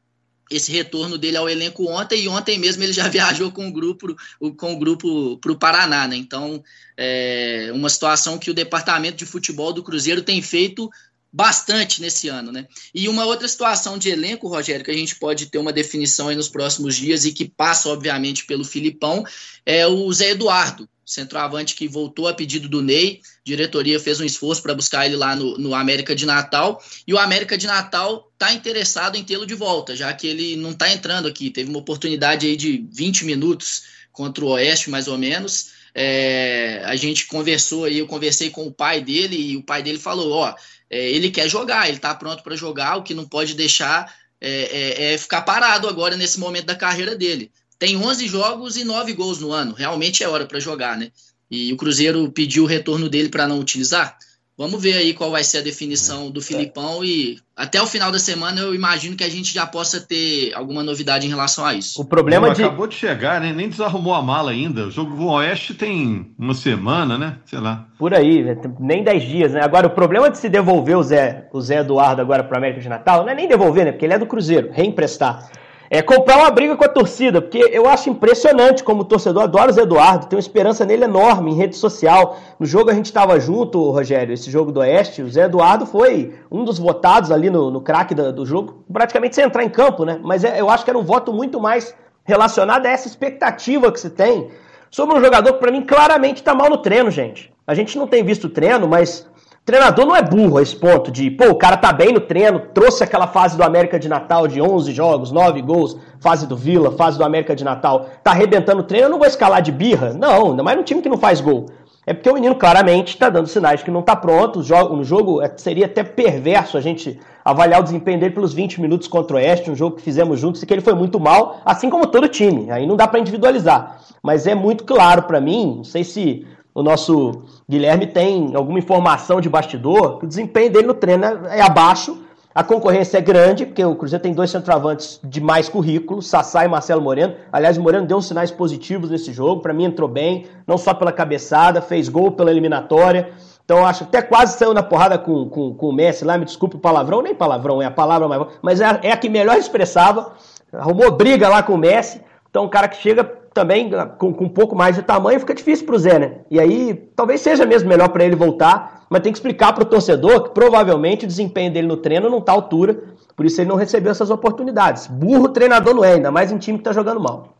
esse 0.49 0.71
retorno 0.71 1.17
dele 1.17 1.37
ao 1.37 1.47
elenco 1.47 1.87
ontem, 1.87 2.23
e 2.23 2.27
ontem 2.27 2.57
mesmo 2.57 2.83
ele 2.83 2.93
já 2.93 3.07
viajou 3.09 3.51
com 3.51 3.67
o 3.67 3.71
grupo 3.71 4.15
com 4.57 4.73
o 4.73 4.79
grupo 4.79 5.37
para 5.37 5.51
o 5.51 5.57
Paraná, 5.57 6.07
né? 6.07 6.15
Então, 6.15 6.63
é 6.97 7.69
uma 7.73 7.89
situação 7.89 8.39
que 8.39 8.49
o 8.49 8.53
departamento 8.53 9.17
de 9.17 9.25
futebol 9.25 9.71
do 9.71 9.83
Cruzeiro 9.83 10.21
tem 10.21 10.41
feito 10.41 10.89
bastante 11.31 12.01
nesse 12.01 12.27
ano, 12.27 12.51
né? 12.51 12.67
E 12.93 13.07
uma 13.07 13.25
outra 13.25 13.47
situação 13.47 13.97
de 13.97 14.09
elenco, 14.09 14.47
Rogério, 14.47 14.83
que 14.83 14.91
a 14.91 14.95
gente 14.95 15.15
pode 15.15 15.45
ter 15.45 15.57
uma 15.57 15.71
definição 15.71 16.27
aí 16.27 16.35
nos 16.35 16.49
próximos 16.49 16.95
dias 16.95 17.25
e 17.25 17.31
que 17.31 17.47
passa, 17.47 17.89
obviamente, 17.89 18.45
pelo 18.45 18.65
Filipão, 18.65 19.23
é 19.65 19.85
o 19.85 20.11
Zé 20.11 20.31
Eduardo, 20.31 20.89
centroavante 21.05 21.75
que 21.75 21.87
voltou 21.87 22.27
a 22.27 22.33
pedido 22.33 22.67
do 22.67 22.81
Ney. 22.81 23.21
A 23.23 23.39
diretoria 23.43 23.99
fez 23.99 24.19
um 24.19 24.25
esforço 24.25 24.61
para 24.61 24.73
buscar 24.73 25.05
ele 25.05 25.15
lá 25.15 25.35
no, 25.35 25.57
no 25.57 25.75
América 25.75 26.15
de 26.15 26.25
Natal. 26.25 26.83
E 27.05 27.13
o 27.13 27.19
América 27.19 27.57
de 27.57 27.67
Natal 27.67 28.31
está 28.33 28.53
interessado 28.53 29.15
em 29.15 29.23
tê-lo 29.23 29.45
de 29.45 29.55
volta, 29.55 29.95
já 29.95 30.11
que 30.13 30.27
ele 30.27 30.55
não 30.55 30.71
está 30.71 30.91
entrando 30.91 31.27
aqui. 31.27 31.49
Teve 31.49 31.69
uma 31.69 31.79
oportunidade 31.79 32.47
aí 32.47 32.55
de 32.55 32.87
20 32.91 33.25
minutos 33.25 33.83
contra 34.11 34.43
o 34.43 34.49
Oeste, 34.49 34.89
mais 34.89 35.07
ou 35.07 35.17
menos. 35.17 35.78
É, 35.93 36.81
a 36.85 36.95
gente 36.95 37.25
conversou 37.27 37.85
aí, 37.85 37.97
eu 37.97 38.07
conversei 38.07 38.49
com 38.49 38.65
o 38.65 38.71
pai 38.71 39.01
dele 39.01 39.35
e 39.35 39.57
o 39.57 39.63
pai 39.63 39.81
dele 39.81 39.99
falou: 39.99 40.31
ó, 40.31 40.55
é, 40.89 41.09
ele 41.09 41.29
quer 41.31 41.47
jogar, 41.49 41.87
ele 41.87 41.97
está 41.97 42.13
pronto 42.15 42.43
para 42.43 42.55
jogar, 42.55 42.97
o 42.97 43.03
que 43.03 43.13
não 43.13 43.27
pode 43.27 43.53
deixar 43.53 44.13
é, 44.41 44.49
é, 44.49 45.13
é, 45.13 45.17
ficar 45.17 45.41
parado 45.41 45.87
agora 45.87 46.15
nesse 46.15 46.39
momento 46.39 46.65
da 46.65 46.75
carreira 46.75 47.15
dele. 47.15 47.51
Tem 47.77 47.95
11 47.95 48.27
jogos 48.27 48.77
e 48.77 48.83
9 48.83 49.13
gols 49.13 49.39
no 49.39 49.51
ano, 49.51 49.73
realmente 49.73 50.23
é 50.23 50.29
hora 50.29 50.45
para 50.45 50.59
jogar, 50.59 50.97
né? 50.97 51.11
E 51.49 51.71
o 51.73 51.77
Cruzeiro 51.77 52.31
pediu 52.31 52.63
o 52.63 52.67
retorno 52.67 53.09
dele 53.09 53.29
para 53.29 53.47
não 53.47 53.59
utilizar. 53.59 54.17
Vamos 54.59 54.83
ver 54.83 54.97
aí 54.97 55.13
qual 55.13 55.31
vai 55.31 55.41
ser 55.41 55.59
a 55.59 55.61
definição 55.61 56.29
do 56.29 56.41
Filipão 56.41 57.01
e 57.01 57.39
até 57.55 57.81
o 57.81 57.87
final 57.87 58.11
da 58.11 58.19
semana 58.19 58.59
eu 58.59 58.75
imagino 58.75 59.15
que 59.15 59.23
a 59.23 59.29
gente 59.29 59.53
já 59.53 59.65
possa 59.65 60.01
ter 60.01 60.53
alguma 60.53 60.83
novidade 60.83 61.25
em 61.25 61.29
relação 61.29 61.65
a 61.65 61.73
isso. 61.73 62.01
O 62.01 62.03
problema 62.03 62.47
Não, 62.47 62.53
de... 62.53 62.61
acabou 62.61 62.85
de 62.85 62.95
chegar, 62.95 63.39
né? 63.39 63.53
Nem 63.53 63.69
desarrumou 63.69 64.13
a 64.13 64.21
mala 64.21 64.51
ainda. 64.51 64.87
O 64.87 64.91
jogo 64.91 65.15
do 65.15 65.27
Oeste 65.27 65.73
tem 65.73 66.35
uma 66.37 66.53
semana, 66.53 67.17
né? 67.17 67.37
Sei 67.45 67.57
lá. 67.57 67.87
Por 67.97 68.13
aí, 68.13 68.43
né? 68.43 68.57
nem 68.81 69.01
10 69.01 69.23
dias, 69.23 69.53
né? 69.53 69.61
Agora, 69.63 69.87
o 69.87 69.91
problema 69.91 70.29
de 70.29 70.37
se 70.37 70.49
devolver 70.49 70.97
o 70.97 71.03
Zé, 71.03 71.47
o 71.53 71.61
Zé 71.61 71.77
Eduardo 71.77 72.21
agora 72.21 72.43
para 72.43 72.57
América 72.57 72.81
de 72.81 72.89
Natal, 72.89 73.23
não 73.23 73.29
é 73.29 73.35
nem 73.35 73.47
devolver, 73.47 73.85
né? 73.85 73.93
Porque 73.93 74.05
ele 74.05 74.15
é 74.15 74.19
do 74.19 74.25
Cruzeiro, 74.25 74.71
reemprestar 74.73 75.49
é 75.89 76.01
comprar 76.03 76.37
uma 76.37 76.51
briga 76.51 76.77
com 76.77 76.83
a 76.83 76.89
torcida, 76.89 77.41
porque 77.41 77.57
eu 77.57 77.87
acho 77.87 78.09
impressionante 78.09 78.83
como 78.83 79.01
o 79.01 79.05
torcedor 79.05 79.43
adora 79.43 79.71
o 79.71 79.73
Zé 79.73 79.81
Eduardo, 79.81 80.27
tem 80.27 80.37
uma 80.37 80.41
esperança 80.41 80.85
nele 80.85 81.05
enorme 81.05 81.51
em 81.51 81.55
rede 81.55 81.75
social. 81.75 82.37
No 82.59 82.65
jogo 82.65 82.91
a 82.91 82.93
gente 82.93 83.07
estava 83.07 83.39
junto, 83.39 83.89
Rogério, 83.89 84.33
esse 84.33 84.51
jogo 84.51 84.71
do 84.71 84.81
Oeste, 84.81 85.23
o 85.23 85.29
Zé 85.29 85.45
Eduardo 85.45 85.87
foi 85.87 86.35
um 86.51 86.63
dos 86.63 86.77
votados 86.77 87.31
ali 87.31 87.49
no, 87.49 87.71
no 87.71 87.81
craque 87.81 88.13
do, 88.13 88.45
jogo, 88.45 88.83
praticamente 88.91 89.35
sem 89.35 89.45
entrar 89.45 89.63
em 89.63 89.69
campo, 89.69 90.05
né? 90.05 90.19
Mas 90.21 90.43
é, 90.43 90.61
eu 90.61 90.69
acho 90.69 90.83
que 90.83 90.91
era 90.91 90.99
um 90.99 91.03
voto 91.03 91.33
muito 91.33 91.59
mais 91.59 91.95
relacionado 92.23 92.85
a 92.85 92.89
essa 92.89 93.07
expectativa 93.07 93.91
que 93.91 93.99
se 93.99 94.11
tem 94.11 94.49
sobre 94.91 95.17
um 95.17 95.23
jogador 95.23 95.53
que, 95.53 95.59
para 95.59 95.71
mim, 95.71 95.81
claramente 95.81 96.37
está 96.37 96.53
mal 96.53 96.69
no 96.69 96.77
treino, 96.77 97.09
gente. 97.09 97.51
A 97.65 97.73
gente 97.73 97.97
não 97.97 98.07
tem 98.07 98.23
visto 98.23 98.49
treino, 98.49 98.87
mas 98.87 99.27
treinador 99.69 100.03
não 100.03 100.15
é 100.15 100.21
burro 100.23 100.57
a 100.57 100.63
esse 100.63 100.75
ponto 100.75 101.11
de, 101.11 101.29
pô, 101.29 101.49
o 101.49 101.55
cara 101.55 101.77
tá 101.77 101.93
bem 101.93 102.11
no 102.11 102.19
treino, 102.19 102.59
trouxe 102.73 103.03
aquela 103.03 103.27
fase 103.27 103.55
do 103.55 103.61
América 103.61 103.99
de 103.99 104.09
Natal 104.09 104.47
de 104.47 104.59
11 104.59 104.91
jogos, 104.91 105.31
9 105.31 105.61
gols, 105.61 105.95
fase 106.19 106.47
do 106.47 106.57
Vila, 106.57 106.91
fase 106.91 107.19
do 107.19 107.23
América 107.23 107.55
de 107.55 107.63
Natal, 107.63 108.07
tá 108.23 108.31
arrebentando 108.31 108.79
o 108.79 108.83
treino, 108.83 109.05
eu 109.05 109.11
não 109.11 109.19
vou 109.19 109.27
escalar 109.27 109.61
de 109.61 109.71
birra. 109.71 110.11
Não, 110.13 110.51
ainda 110.51 110.63
mais 110.63 110.75
num 110.75 110.83
time 110.83 111.03
que 111.03 111.09
não 111.09 111.19
faz 111.19 111.39
gol. 111.39 111.67
É 112.03 112.13
porque 112.13 112.27
o 112.27 112.33
menino 112.33 112.55
claramente 112.55 113.09
está 113.09 113.29
dando 113.29 113.47
sinais 113.47 113.83
que 113.83 113.91
não 113.91 113.99
está 113.99 114.15
pronto. 114.15 114.63
No 114.95 115.03
jogo 115.03 115.43
é, 115.43 115.53
seria 115.55 115.85
até 115.85 116.03
perverso 116.03 116.75
a 116.75 116.81
gente 116.81 117.19
avaliar 117.45 117.81
o 117.81 117.83
desempenho 117.83 118.19
dele 118.19 118.33
pelos 118.33 118.51
20 118.51 118.81
minutos 118.81 119.07
contra 119.07 119.35
o 119.35 119.39
Oeste, 119.39 119.69
um 119.69 119.75
jogo 119.75 119.97
que 119.97 120.01
fizemos 120.01 120.39
juntos 120.39 120.63
e 120.63 120.65
que 120.65 120.73
ele 120.73 120.81
foi 120.81 120.95
muito 120.95 121.19
mal, 121.19 121.61
assim 121.63 121.91
como 121.91 122.07
todo 122.07 122.27
time. 122.27 122.71
Aí 122.71 122.87
não 122.87 122.95
dá 122.95 123.07
para 123.07 123.19
individualizar. 123.19 123.99
Mas 124.23 124.47
é 124.47 124.55
muito 124.55 124.83
claro 124.83 125.21
para 125.23 125.39
mim, 125.39 125.75
não 125.77 125.83
sei 125.83 126.03
se 126.03 126.47
o 126.79 126.83
nosso 126.83 127.41
Guilherme 127.69 128.07
tem 128.07 128.55
alguma 128.55 128.79
informação 128.79 129.41
de 129.41 129.49
bastidor, 129.49 130.17
que 130.17 130.25
o 130.25 130.27
desempenho 130.27 130.71
dele 130.71 130.87
no 130.87 130.93
treino 130.93 131.25
é 131.47 131.59
abaixo, 131.59 132.17
a 132.55 132.63
concorrência 132.63 133.17
é 133.17 133.21
grande, 133.21 133.65
porque 133.65 133.83
o 133.83 133.95
Cruzeiro 133.95 134.23
tem 134.23 134.33
dois 134.33 134.49
centroavantes 134.49 135.19
de 135.21 135.41
mais 135.41 135.67
currículo, 135.67 136.21
Sassá 136.21 136.63
e 136.63 136.69
Marcelo 136.69 137.01
Moreno. 137.01 137.35
Aliás, 137.51 137.77
o 137.77 137.81
Moreno 137.81 138.07
deu 138.07 138.21
sinais 138.21 138.49
positivos 138.49 139.09
nesse 139.09 139.33
jogo, 139.33 139.61
para 139.61 139.73
mim 139.73 139.83
entrou 139.83 140.07
bem, 140.07 140.47
não 140.65 140.77
só 140.77 140.93
pela 140.93 141.11
cabeçada, 141.11 141.81
fez 141.81 142.07
gol 142.07 142.31
pela 142.31 142.49
eliminatória. 142.49 143.29
Então 143.65 143.85
acho 143.85 144.05
até 144.05 144.21
quase 144.21 144.57
saiu 144.57 144.73
na 144.73 144.81
porrada 144.81 145.17
com, 145.17 145.49
com, 145.49 145.73
com 145.73 145.89
o 145.89 145.93
Messi 145.93 146.23
lá, 146.25 146.37
me 146.37 146.45
desculpe 146.45 146.77
o 146.77 146.79
palavrão, 146.79 147.21
nem 147.21 147.35
palavrão, 147.35 147.81
é 147.81 147.85
a 147.85 147.91
palavra 147.91 148.27
mais. 148.27 148.47
Mas 148.61 148.81
é, 148.81 148.99
é 149.03 149.11
a 149.11 149.17
que 149.17 149.29
melhor 149.29 149.57
expressava. 149.57 150.31
Arrumou 150.73 151.11
briga 151.11 151.49
lá 151.49 151.61
com 151.61 151.73
o 151.73 151.77
Messi. 151.77 152.21
Então, 152.49 152.65
um 152.65 152.69
cara 152.69 152.87
que 152.87 152.97
chega 152.97 153.38
também 153.53 153.89
com, 154.17 154.33
com 154.33 154.45
um 154.45 154.49
pouco 154.49 154.75
mais 154.75 154.95
de 154.95 155.01
tamanho, 155.01 155.39
fica 155.39 155.53
difícil 155.53 155.85
para 155.85 155.95
o 155.95 155.99
Zé, 155.99 156.19
né? 156.19 156.39
E 156.49 156.59
aí, 156.59 156.93
talvez 157.15 157.41
seja 157.41 157.65
mesmo 157.65 157.89
melhor 157.89 158.09
para 158.09 158.23
ele 158.23 158.35
voltar, 158.35 159.05
mas 159.09 159.21
tem 159.21 159.31
que 159.31 159.37
explicar 159.37 159.73
para 159.73 159.83
o 159.83 159.87
torcedor 159.87 160.43
que 160.43 160.53
provavelmente 160.53 161.25
o 161.25 161.27
desempenho 161.27 161.71
dele 161.71 161.87
no 161.87 161.97
treino 161.97 162.29
não 162.29 162.39
está 162.39 162.51
à 162.51 162.55
altura, 162.55 163.03
por 163.35 163.45
isso 163.45 163.59
ele 163.59 163.69
não 163.69 163.75
recebeu 163.75 164.11
essas 164.11 164.29
oportunidades. 164.29 165.07
Burro 165.07 165.49
treinador 165.49 165.93
não 165.93 166.03
é, 166.03 166.13
ainda 166.13 166.31
mais 166.31 166.51
em 166.51 166.57
time 166.57 166.77
que 166.77 166.81
está 166.81 166.93
jogando 166.93 167.19
mal. 167.19 167.57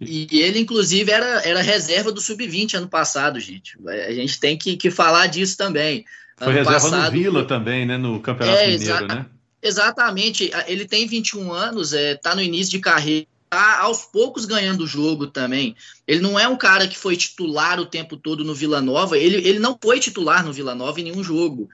E 0.00 0.28
ele, 0.40 0.60
inclusive, 0.60 1.10
era, 1.10 1.42
era 1.44 1.60
reserva 1.60 2.12
do 2.12 2.20
Sub-20 2.20 2.74
ano 2.74 2.88
passado, 2.88 3.40
gente. 3.40 3.76
A 3.86 4.12
gente 4.12 4.38
tem 4.38 4.56
que, 4.56 4.76
que 4.76 4.92
falar 4.92 5.26
disso 5.26 5.56
também. 5.56 6.04
Foi 6.36 6.48
ano 6.48 6.56
reserva 6.56 6.80
passado, 6.80 7.04
no 7.06 7.10
Vila 7.10 7.44
também, 7.44 7.84
né? 7.84 7.96
No 7.96 8.20
Campeonato 8.20 8.58
é, 8.58 8.68
Mineiro, 8.68 9.06
né? 9.08 9.26
Exatamente. 9.60 10.52
Ele 10.68 10.84
tem 10.84 11.04
21 11.04 11.52
anos, 11.52 11.92
está 11.92 12.00
é, 12.00 12.14
tá 12.14 12.34
no 12.36 12.42
início 12.42 12.70
de 12.70 12.78
carreira 12.78 13.26
tá 13.48 13.80
aos 13.80 14.04
poucos 14.04 14.44
ganhando 14.44 14.84
o 14.84 14.86
jogo 14.86 15.26
também. 15.26 15.76
Ele 16.06 16.20
não 16.20 16.38
é 16.38 16.46
um 16.46 16.56
cara 16.56 16.86
que 16.86 16.98
foi 16.98 17.16
titular 17.16 17.80
o 17.80 17.86
tempo 17.86 18.16
todo 18.16 18.44
no 18.44 18.54
Vila 18.54 18.80
Nova. 18.80 19.16
Ele, 19.16 19.36
ele 19.36 19.58
não 19.58 19.78
foi 19.82 19.98
titular 20.00 20.44
no 20.44 20.52
Vila 20.52 20.74
Nova 20.74 21.00
em 21.00 21.04
nenhum 21.04 21.24
jogo. 21.24 21.68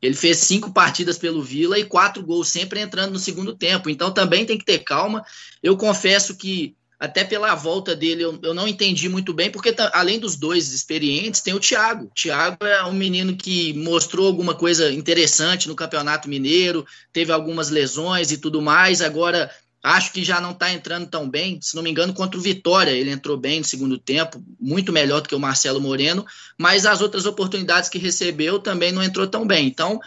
Ele 0.00 0.14
fez 0.14 0.38
cinco 0.38 0.72
partidas 0.72 1.16
pelo 1.16 1.42
Vila 1.42 1.78
e 1.78 1.84
quatro 1.84 2.22
gols 2.22 2.48
sempre 2.48 2.80
entrando 2.80 3.12
no 3.12 3.18
segundo 3.18 3.54
tempo. 3.54 3.88
Então 3.88 4.10
também 4.10 4.44
tem 4.44 4.58
que 4.58 4.64
ter 4.64 4.80
calma. 4.80 5.24
Eu 5.62 5.76
confesso 5.76 6.36
que 6.36 6.74
até 7.02 7.24
pela 7.24 7.52
volta 7.56 7.96
dele 7.96 8.22
eu, 8.22 8.38
eu 8.44 8.54
não 8.54 8.68
entendi 8.68 9.08
muito 9.08 9.34
bem, 9.34 9.50
porque 9.50 9.74
além 9.92 10.20
dos 10.20 10.36
dois 10.36 10.72
experientes, 10.72 11.40
tem 11.40 11.52
o 11.52 11.58
Thiago. 11.58 12.04
O 12.04 12.14
Thiago 12.14 12.64
é 12.64 12.84
um 12.84 12.92
menino 12.92 13.36
que 13.36 13.72
mostrou 13.72 14.28
alguma 14.28 14.54
coisa 14.54 14.92
interessante 14.92 15.66
no 15.66 15.74
Campeonato 15.74 16.28
Mineiro, 16.28 16.86
teve 17.12 17.32
algumas 17.32 17.70
lesões 17.70 18.30
e 18.30 18.38
tudo 18.38 18.62
mais. 18.62 19.02
Agora 19.02 19.50
Acho 19.82 20.12
que 20.12 20.22
já 20.22 20.40
não 20.40 20.52
está 20.52 20.72
entrando 20.72 21.08
tão 21.08 21.28
bem. 21.28 21.58
Se 21.60 21.74
não 21.74 21.82
me 21.82 21.90
engano, 21.90 22.14
contra 22.14 22.38
o 22.38 22.42
Vitória, 22.42 22.92
ele 22.92 23.10
entrou 23.10 23.36
bem 23.36 23.58
no 23.58 23.64
segundo 23.64 23.98
tempo, 23.98 24.40
muito 24.60 24.92
melhor 24.92 25.20
do 25.20 25.28
que 25.28 25.34
o 25.34 25.40
Marcelo 25.40 25.80
Moreno, 25.80 26.24
mas 26.56 26.86
as 26.86 27.00
outras 27.00 27.26
oportunidades 27.26 27.88
que 27.88 27.98
recebeu 27.98 28.60
também 28.60 28.92
não 28.92 29.02
entrou 29.02 29.26
tão 29.26 29.44
bem. 29.44 29.66
Então, 29.66 30.00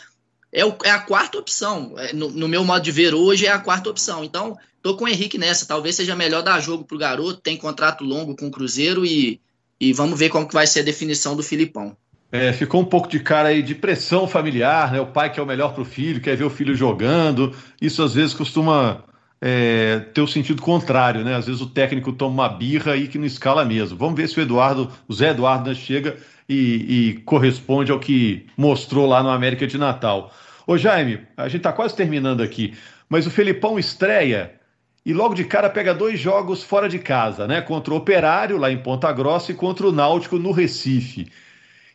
é, 0.54 0.64
o, 0.64 0.74
é 0.86 0.92
a 0.92 1.00
quarta 1.00 1.38
opção. 1.38 1.94
É, 1.98 2.14
no, 2.14 2.32
no, 2.32 2.48
meu 2.48 2.64
modo 2.64 2.82
de 2.82 2.92
ver 2.92 3.14
hoje, 3.14 3.46
é 3.46 3.52
a 3.52 3.60
quarta 3.60 3.90
opção. 3.90 4.24
Então, 4.24 4.58
tô 4.82 4.96
com 4.96 5.04
o 5.04 5.08
Henrique 5.10 5.38
nessa. 5.38 5.66
Talvez 5.66 5.96
seja 5.96 6.16
melhor 6.16 6.42
dar 6.42 6.62
jogo 6.62 6.86
pro 6.86 6.98
garoto, 6.98 7.42
tem 7.42 7.58
contrato 7.58 8.06
longo 8.06 8.34
com 8.34 8.48
o 8.48 8.52
Cruzeiro 8.52 9.06
e, 9.06 9.42
e 9.78 9.92
vamos 9.92 10.18
ver 10.18 10.30
como 10.30 10.48
que 10.48 10.54
vai 10.54 10.66
ser 10.66 10.80
a 10.80 10.84
definição 10.84 11.36
do 11.36 11.44
Filipão. 11.44 11.98
É, 12.32 12.54
ficou 12.54 12.82
um 12.82 12.86
pouco 12.86 13.10
de 13.10 13.20
cara 13.20 13.50
aí 13.50 13.62
de 13.62 13.76
pressão 13.76 14.26
familiar, 14.26 14.92
né? 14.94 15.02
O 15.02 15.08
pai 15.08 15.32
quer 15.32 15.42
o 15.42 15.46
melhor 15.46 15.74
para 15.74 15.82
o 15.82 15.86
filho, 15.86 16.22
quer 16.22 16.38
ver 16.38 16.46
o 16.46 16.50
filho 16.50 16.74
jogando. 16.74 17.54
Isso 17.82 18.02
às 18.02 18.14
vezes 18.14 18.34
costuma 18.34 19.04
é, 19.48 20.00
ter 20.00 20.22
o 20.22 20.28
sentido 20.28 20.60
contrário, 20.60 21.24
né? 21.24 21.36
Às 21.36 21.46
vezes 21.46 21.62
o 21.62 21.68
técnico 21.68 22.12
toma 22.12 22.34
uma 22.34 22.50
birra 22.50 22.94
aí 22.94 23.08
que 23.08 23.20
não 23.20 23.28
escala 23.28 23.64
mesmo. 23.64 23.96
Vamos 23.96 24.16
ver 24.16 24.28
se 24.28 24.40
o 24.40 24.42
Eduardo, 24.42 24.92
o 25.08 25.14
Zé 25.14 25.30
Eduardo 25.30 25.70
né, 25.70 25.76
chega 25.76 26.18
e, 26.50 26.56
e 27.12 27.14
corresponde 27.26 27.92
ao 27.92 28.00
que 28.00 28.48
mostrou 28.58 29.06
lá 29.06 29.22
no 29.22 29.30
América 29.30 29.68
de 29.68 29.78
Natal. 29.78 30.34
Ô 30.66 30.80
Jaime, 30.80 31.20
a 31.38 31.44
gente 31.44 31.58
está 31.58 31.72
quase 31.72 31.96
terminando 31.96 32.42
aqui, 32.42 32.74
mas 33.08 33.28
o 33.28 33.30
Felipão 33.30 33.78
estreia 33.78 34.52
e 35.06 35.14
logo 35.14 35.36
de 35.36 35.44
cara 35.44 35.70
pega 35.70 35.94
dois 35.94 36.20
jogos 36.20 36.64
fora 36.64 36.90
de 36.90 36.98
casa, 36.98 37.46
né? 37.46 37.62
Contra 37.62 37.94
o 37.94 37.98
Operário, 37.98 38.58
lá 38.58 38.72
em 38.72 38.80
Ponta 38.80 39.12
Grossa, 39.12 39.52
e 39.52 39.56
contra 39.56 39.86
o 39.86 39.92
Náutico 39.92 40.40
no 40.40 40.52
Recife. 40.52 41.28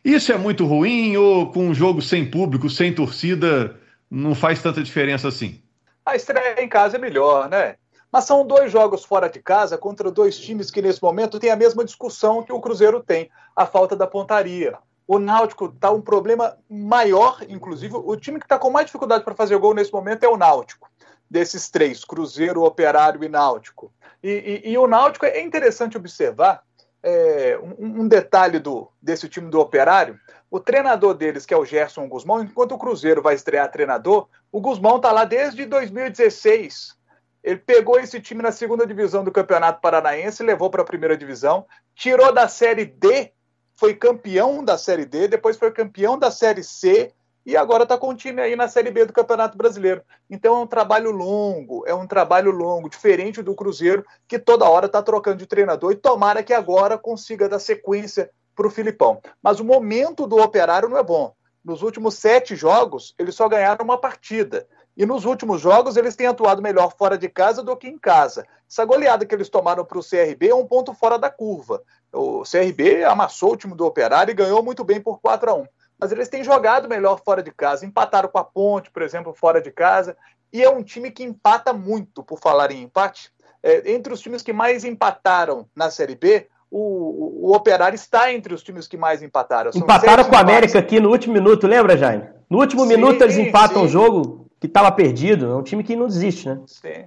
Isso 0.05 0.31
é 0.31 0.37
muito 0.37 0.65
ruim 0.65 1.17
ou 1.17 1.51
com 1.51 1.67
um 1.67 1.73
jogo 1.73 2.01
sem 2.01 2.25
público, 2.25 2.69
sem 2.69 2.93
torcida, 2.93 3.75
não 4.09 4.33
faz 4.33 4.61
tanta 4.61 4.81
diferença 4.81 5.27
assim? 5.27 5.59
A 6.05 6.15
estreia 6.15 6.61
em 6.63 6.67
casa 6.67 6.97
é 6.97 6.99
melhor, 6.99 7.49
né? 7.49 7.75
Mas 8.11 8.25
são 8.25 8.45
dois 8.45 8.71
jogos 8.71 9.05
fora 9.05 9.29
de 9.29 9.41
casa 9.41 9.77
contra 9.77 10.11
dois 10.11 10.37
times 10.37 10.69
que 10.69 10.81
nesse 10.81 11.01
momento 11.01 11.39
têm 11.39 11.49
a 11.49 11.55
mesma 11.55 11.85
discussão 11.85 12.43
que 12.43 12.51
o 12.51 12.59
Cruzeiro 12.59 13.01
tem, 13.01 13.29
a 13.55 13.65
falta 13.65 13.95
da 13.95 14.05
pontaria. 14.05 14.77
O 15.07 15.17
Náutico 15.17 15.65
está 15.65 15.91
um 15.91 16.01
problema 16.01 16.57
maior, 16.69 17.39
inclusive 17.47 17.95
o 17.95 18.15
time 18.15 18.39
que 18.39 18.45
está 18.45 18.57
com 18.59 18.69
mais 18.69 18.85
dificuldade 18.85 19.23
para 19.23 19.35
fazer 19.35 19.57
gol 19.57 19.73
nesse 19.73 19.93
momento 19.93 20.23
é 20.23 20.27
o 20.27 20.37
Náutico 20.37 20.91
desses 21.31 21.69
três, 21.69 22.03
Cruzeiro, 22.03 22.63
Operário 22.63 23.23
e 23.23 23.29
Náutico. 23.29 23.89
E, 24.21 24.61
e, 24.65 24.71
e 24.71 24.77
o 24.77 24.85
Náutico 24.85 25.25
é 25.25 25.41
interessante 25.41 25.95
observar 25.95 26.61
é, 27.03 27.59
um, 27.59 28.01
um, 28.01 28.07
detalhe 28.07 28.59
do, 28.59 28.91
desse 29.01 29.27
time 29.27 29.49
do 29.49 29.59
Operário. 29.59 30.19
O 30.49 30.59
treinador 30.59 31.13
deles, 31.13 31.45
que 31.45 31.53
é 31.53 31.57
o 31.57 31.65
Gerson 31.65 32.07
Guzmão, 32.07 32.43
enquanto 32.43 32.73
o 32.73 32.77
Cruzeiro 32.77 33.21
vai 33.21 33.35
estrear 33.35 33.71
treinador, 33.71 34.27
o 34.51 34.59
Guzmão 34.59 34.97
está 34.97 35.11
lá 35.11 35.25
desde 35.25 35.65
2016. 35.65 36.95
Ele 37.43 37.57
pegou 37.57 37.99
esse 37.99 38.19
time 38.21 38.43
na 38.43 38.51
segunda 38.51 38.85
divisão 38.85 39.23
do 39.23 39.31
Campeonato 39.31 39.81
Paranaense, 39.81 40.43
levou 40.43 40.69
para 40.69 40.83
a 40.83 40.85
primeira 40.85 41.17
divisão, 41.17 41.65
tirou 41.95 42.31
da 42.31 42.47
Série 42.47 42.85
D, 42.85 43.31
foi 43.73 43.95
campeão 43.95 44.63
da 44.63 44.77
Série 44.77 45.05
D, 45.05 45.27
depois 45.27 45.57
foi 45.57 45.71
campeão 45.71 46.19
da 46.19 46.29
Série 46.29 46.63
C, 46.63 47.11
e 47.45 47.57
agora 47.57 47.83
está 47.83 47.97
com 47.97 48.09
o 48.09 48.15
time 48.15 48.41
aí 48.41 48.55
na 48.55 48.67
Série 48.67 48.91
B 48.91 49.05
do 49.05 49.13
Campeonato 49.13 49.57
Brasileiro. 49.57 50.03
Então 50.29 50.57
é 50.57 50.59
um 50.59 50.67
trabalho 50.67 51.11
longo, 51.11 51.83
é 51.87 51.93
um 51.93 52.05
trabalho 52.05 52.51
longo, 52.51 52.89
diferente 52.89 53.41
do 53.41 53.55
Cruzeiro, 53.55 54.05
que 54.27 54.37
toda 54.37 54.69
hora 54.69 54.85
está 54.85 55.01
trocando 55.01 55.37
de 55.37 55.47
treinador 55.47 55.91
e 55.91 55.95
tomara 55.95 56.43
que 56.43 56.53
agora 56.53 56.97
consiga 56.97 57.49
dar 57.49 57.59
sequência 57.59 58.29
para 58.55 58.67
o 58.67 58.71
Filipão. 58.71 59.19
Mas 59.41 59.59
o 59.59 59.65
momento 59.65 60.27
do 60.27 60.37
operário 60.37 60.89
não 60.89 60.97
é 60.97 61.03
bom. 61.03 61.33
Nos 61.63 61.81
últimos 61.81 62.15
sete 62.15 62.55
jogos, 62.55 63.13
eles 63.17 63.35
só 63.35 63.47
ganharam 63.47 63.85
uma 63.85 63.97
partida. 63.97 64.67
E 64.97 65.05
nos 65.05 65.25
últimos 65.25 65.61
jogos, 65.61 65.95
eles 65.95 66.15
têm 66.15 66.27
atuado 66.27 66.61
melhor 66.61 66.93
fora 66.97 67.17
de 67.17 67.29
casa 67.29 67.63
do 67.63 67.77
que 67.77 67.87
em 67.87 67.97
casa. 67.97 68.45
Essa 68.69 68.83
goleada 68.83 69.25
que 69.25 69.33
eles 69.33 69.49
tomaram 69.49 69.85
para 69.85 69.97
o 69.97 70.03
CRB 70.03 70.49
é 70.49 70.55
um 70.55 70.65
ponto 70.65 70.93
fora 70.93 71.17
da 71.17 71.29
curva. 71.29 71.81
O 72.11 72.43
CRB 72.43 73.03
amassou 73.03 73.53
o 73.53 73.57
time 73.57 73.73
do 73.73 73.85
Operário 73.85 74.31
e 74.31 74.35
ganhou 74.35 74.61
muito 74.61 74.83
bem 74.83 74.99
por 74.99 75.19
4 75.19 75.49
a 75.49 75.53
1 75.53 75.65
mas 76.01 76.11
eles 76.11 76.27
têm 76.27 76.43
jogado 76.43 76.89
melhor 76.89 77.21
fora 77.23 77.43
de 77.43 77.51
casa. 77.51 77.85
Empataram 77.85 78.27
com 78.27 78.39
a 78.39 78.43
Ponte, 78.43 78.89
por 78.89 79.03
exemplo, 79.03 79.35
fora 79.35 79.61
de 79.61 79.69
casa. 79.69 80.17
E 80.51 80.63
é 80.63 80.69
um 80.69 80.81
time 80.81 81.11
que 81.11 81.23
empata 81.23 81.71
muito, 81.71 82.23
por 82.23 82.39
falar 82.39 82.71
em 82.71 82.81
empate. 82.81 83.31
É, 83.61 83.93
entre 83.93 84.11
os 84.11 84.19
times 84.19 84.41
que 84.41 84.51
mais 84.51 84.83
empataram 84.83 85.67
na 85.75 85.91
Série 85.91 86.15
B, 86.15 86.47
o, 86.71 87.49
o, 87.49 87.55
Operário 87.55 87.95
está 87.95 88.33
entre 88.33 88.51
os 88.51 88.63
times 88.63 88.87
que 88.87 88.97
mais 88.97 89.21
empataram. 89.21 89.71
São 89.71 89.81
empataram 89.81 90.23
com 90.23 90.35
o 90.35 90.39
América 90.39 90.79
aqui 90.79 90.99
no 90.99 91.11
último 91.11 91.35
minuto, 91.35 91.67
lembra, 91.67 91.95
Jaime? 91.95 92.27
No 92.49 92.57
último 92.57 92.81
sim, 92.81 92.87
minuto 92.87 93.21
eles 93.21 93.37
empatam 93.37 93.83
o 93.83 93.87
jogo 93.87 94.47
que 94.59 94.65
estava 94.65 94.91
perdido. 94.91 95.51
É 95.51 95.55
um 95.55 95.63
time 95.63 95.83
que 95.83 95.95
não 95.95 96.07
desiste, 96.07 96.49
né? 96.49 96.59
Sim. 96.65 97.05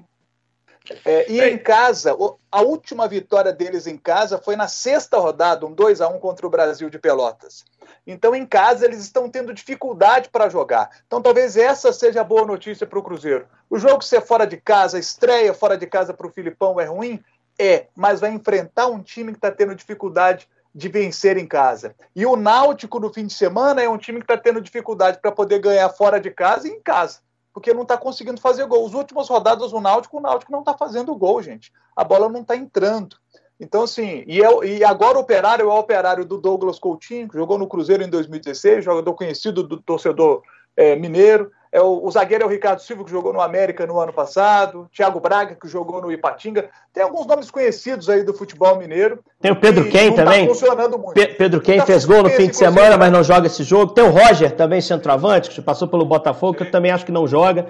É, 1.04 1.32
e 1.32 1.40
em 1.40 1.56
casa, 1.56 2.14
a 2.52 2.60
última 2.60 3.08
vitória 3.08 3.52
deles 3.52 3.86
em 3.86 3.96
casa 3.96 4.38
foi 4.38 4.54
na 4.54 4.68
sexta 4.68 5.18
rodada, 5.18 5.64
um 5.64 5.72
2 5.72 6.02
a 6.02 6.08
1 6.08 6.20
contra 6.20 6.46
o 6.46 6.50
Brasil 6.50 6.90
de 6.90 6.98
Pelotas. 6.98 7.64
Então, 8.06 8.34
em 8.34 8.44
casa, 8.44 8.84
eles 8.84 9.00
estão 9.00 9.30
tendo 9.30 9.54
dificuldade 9.54 10.28
para 10.28 10.48
jogar. 10.48 10.90
Então, 11.06 11.22
talvez 11.22 11.56
essa 11.56 11.92
seja 11.92 12.20
a 12.20 12.24
boa 12.24 12.44
notícia 12.44 12.86
para 12.86 12.98
o 12.98 13.02
Cruzeiro. 13.02 13.46
O 13.70 13.78
jogo 13.78 14.02
ser 14.02 14.20
fora 14.20 14.46
de 14.46 14.58
casa, 14.58 14.98
estreia 14.98 15.54
fora 15.54 15.76
de 15.76 15.86
casa 15.86 16.12
para 16.12 16.26
o 16.26 16.32
Filipão 16.32 16.78
é 16.78 16.84
ruim? 16.84 17.22
É, 17.58 17.86
mas 17.96 18.20
vai 18.20 18.30
enfrentar 18.30 18.88
um 18.88 19.00
time 19.00 19.32
que 19.32 19.38
está 19.38 19.50
tendo 19.50 19.74
dificuldade 19.74 20.48
de 20.74 20.88
vencer 20.88 21.36
em 21.36 21.46
casa. 21.46 21.94
E 22.14 22.26
o 22.26 22.36
Náutico, 22.36 22.98
no 22.98 23.12
fim 23.12 23.26
de 23.26 23.32
semana, 23.32 23.80
é 23.80 23.88
um 23.88 23.96
time 23.96 24.18
que 24.18 24.24
está 24.24 24.36
tendo 24.36 24.60
dificuldade 24.60 25.18
para 25.18 25.32
poder 25.32 25.60
ganhar 25.60 25.88
fora 25.88 26.20
de 26.20 26.30
casa 26.30 26.68
e 26.68 26.72
em 26.72 26.80
casa 26.80 27.20
porque 27.54 27.72
não 27.72 27.82
está 27.82 27.96
conseguindo 27.96 28.40
fazer 28.40 28.66
gol. 28.66 28.84
As 28.84 28.94
últimas 28.94 29.28
rodadas 29.28 29.70
do 29.70 29.80
Náutico, 29.80 30.18
o 30.18 30.20
Náutico 30.20 30.50
não 30.50 30.58
está 30.58 30.76
fazendo 30.76 31.14
gol, 31.14 31.40
gente. 31.40 31.72
A 31.94 32.02
bola 32.02 32.28
não 32.28 32.40
está 32.40 32.56
entrando. 32.56 33.16
Então, 33.58 33.82
assim, 33.82 34.24
e, 34.26 34.42
é, 34.42 34.66
e 34.66 34.84
agora 34.84 35.16
o 35.16 35.20
operário 35.20 35.64
é 35.64 35.66
o 35.66 35.78
operário 35.78 36.24
do 36.24 36.38
Douglas 36.38 36.78
Coutinho, 36.78 37.28
que 37.28 37.36
jogou 37.36 37.56
no 37.56 37.68
Cruzeiro 37.68 38.02
em 38.02 38.10
2016, 38.10 38.84
jogador 38.84 39.14
conhecido 39.14 39.62
do 39.62 39.80
torcedor 39.80 40.42
é, 40.76 40.96
mineiro. 40.96 41.50
É 41.70 41.80
o, 41.80 42.04
o, 42.04 42.10
zagueiro 42.10 42.44
é 42.44 42.46
o 42.46 42.50
Ricardo 42.50 42.80
Silva, 42.80 43.02
que 43.04 43.10
jogou 43.10 43.32
no 43.32 43.40
América 43.40 43.84
no 43.84 43.98
ano 43.98 44.12
passado. 44.12 44.88
Thiago 44.94 45.18
Braga, 45.18 45.56
que 45.60 45.66
jogou 45.66 46.00
no 46.00 46.12
Ipatinga. 46.12 46.70
Tem 46.92 47.02
alguns 47.02 47.26
nomes 47.26 47.50
conhecidos 47.50 48.08
aí 48.08 48.22
do 48.22 48.32
futebol 48.32 48.76
mineiro. 48.76 49.18
Tem 49.40 49.50
o 49.50 49.56
Pedro 49.56 49.90
Ken 49.90 50.10
tá 50.10 50.22
também. 50.22 50.46
Tá 50.46 50.54
funcionando 50.54 50.98
muito. 50.98 51.14
Pe 51.14 51.34
Pedro 51.34 51.60
Ken 51.60 51.78
tá 51.78 51.86
fez 51.86 52.04
gol 52.04 52.22
no 52.22 52.30
fim 52.30 52.46
de 52.46 52.56
semana, 52.56 52.96
mas 52.96 53.10
não 53.10 53.24
joga 53.24 53.48
esse 53.48 53.64
jogo. 53.64 53.92
Tem 53.92 54.04
o 54.04 54.10
Roger 54.10 54.52
também, 54.52 54.80
centroavante, 54.80 55.50
que 55.50 55.60
passou 55.60 55.88
pelo 55.88 56.04
Botafogo, 56.04 56.54
que 56.54 56.62
eu 56.62 56.70
também 56.70 56.92
acho 56.92 57.04
que 57.04 57.10
não 57.10 57.26
joga. 57.26 57.66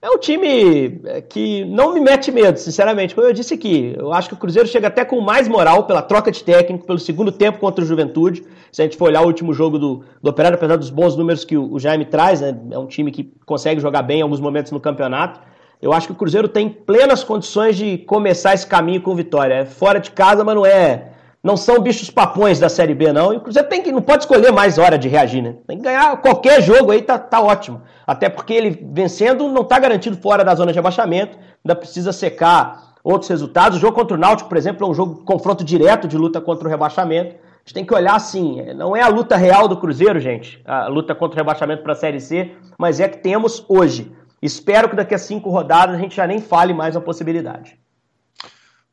É 0.00 0.10
um 0.10 0.18
time 0.18 1.00
é, 1.04 1.22
que 1.22 1.64
não 1.64 1.94
me 1.94 2.00
mete 2.00 2.30
medo, 2.30 2.58
sinceramente. 2.58 3.14
Como 3.14 3.26
eu 3.26 3.32
disse 3.32 3.54
aqui, 3.54 3.94
eu 3.96 4.12
acho 4.12 4.28
que 4.28 4.34
o 4.34 4.38
Cruzeiro 4.38 4.68
chega 4.68 4.88
até 4.88 5.04
com 5.04 5.20
mais 5.20 5.48
moral 5.48 5.84
pela 5.84 6.02
troca 6.02 6.30
de 6.30 6.44
técnico, 6.44 6.86
pelo 6.86 6.98
segundo 6.98 7.32
tempo 7.32 7.58
contra 7.58 7.82
o 7.82 7.86
Juventude. 7.86 8.44
Se 8.70 8.82
a 8.82 8.84
gente 8.84 8.96
for 8.96 9.06
olhar 9.06 9.22
o 9.22 9.26
último 9.26 9.54
jogo 9.54 9.78
do, 9.78 10.04
do 10.22 10.30
Operário, 10.30 10.56
apesar 10.56 10.76
dos 10.76 10.90
bons 10.90 11.16
números 11.16 11.44
que 11.44 11.56
o, 11.56 11.72
o 11.72 11.80
Jaime 11.80 12.04
traz, 12.04 12.42
né, 12.42 12.54
é 12.70 12.78
um 12.78 12.86
time 12.86 13.10
que 13.10 13.32
consegue 13.46 13.80
jogar 13.80 14.02
bem 14.02 14.18
em 14.18 14.22
alguns 14.22 14.40
momentos 14.40 14.70
no 14.70 14.78
campeonato. 14.78 15.40
Eu 15.80 15.92
acho 15.92 16.06
que 16.08 16.12
o 16.12 16.16
Cruzeiro 16.16 16.48
tem 16.48 16.68
plenas 16.68 17.24
condições 17.24 17.76
de 17.76 17.98
começar 17.98 18.52
esse 18.52 18.66
caminho 18.66 19.00
com 19.00 19.14
vitória. 19.14 19.54
É 19.54 19.64
fora 19.64 19.98
de 19.98 20.10
casa, 20.10 20.44
mas 20.44 20.54
não 20.54 20.66
é 20.66 21.12
não 21.46 21.56
são 21.56 21.78
bichos 21.78 22.10
papões 22.10 22.58
da 22.58 22.68
Série 22.68 22.92
B, 22.92 23.12
não. 23.12 23.32
E 23.32 23.36
o 23.36 23.40
Cruzeiro 23.40 23.68
tem 23.68 23.80
que, 23.80 23.92
não 23.92 24.02
pode 24.02 24.24
escolher 24.24 24.50
mais 24.50 24.78
hora 24.78 24.98
de 24.98 25.08
reagir, 25.08 25.40
né? 25.40 25.54
Tem 25.64 25.76
que 25.76 25.84
ganhar 25.84 26.20
qualquer 26.20 26.60
jogo 26.60 26.90
aí, 26.90 27.00
tá, 27.00 27.20
tá 27.20 27.40
ótimo. 27.40 27.82
Até 28.04 28.28
porque 28.28 28.52
ele 28.52 28.84
vencendo 28.92 29.48
não 29.48 29.62
tá 29.62 29.78
garantido 29.78 30.16
fora 30.16 30.44
da 30.44 30.52
zona 30.56 30.72
de 30.72 30.78
abaixamento, 30.80 31.38
ainda 31.64 31.76
precisa 31.76 32.12
secar 32.12 32.94
outros 33.04 33.30
resultados. 33.30 33.78
O 33.78 33.80
jogo 33.80 33.94
contra 33.94 34.16
o 34.16 34.20
Náutico, 34.20 34.48
por 34.48 34.58
exemplo, 34.58 34.84
é 34.84 34.90
um 34.90 34.94
jogo 34.94 35.22
confronto 35.24 35.62
direto 35.62 36.08
de 36.08 36.18
luta 36.18 36.40
contra 36.40 36.66
o 36.66 36.70
rebaixamento. 36.70 37.36
A 37.36 37.58
gente 37.60 37.74
tem 37.74 37.84
que 37.84 37.94
olhar 37.94 38.16
assim, 38.16 38.60
não 38.74 38.96
é 38.96 39.02
a 39.02 39.08
luta 39.08 39.36
real 39.36 39.68
do 39.68 39.76
Cruzeiro, 39.76 40.18
gente, 40.18 40.60
a 40.64 40.88
luta 40.88 41.14
contra 41.14 41.36
o 41.36 41.38
rebaixamento 41.38 41.84
para 41.84 41.92
a 41.92 41.96
Série 41.96 42.20
C, 42.20 42.56
mas 42.76 42.98
é 42.98 43.08
que 43.08 43.18
temos 43.18 43.64
hoje. 43.68 44.10
Espero 44.42 44.88
que 44.88 44.96
daqui 44.96 45.14
a 45.14 45.18
cinco 45.18 45.48
rodadas 45.48 45.94
a 45.94 45.98
gente 45.98 46.16
já 46.16 46.26
nem 46.26 46.40
fale 46.40 46.74
mais 46.74 46.96
na 46.96 47.00
possibilidade. 47.00 47.78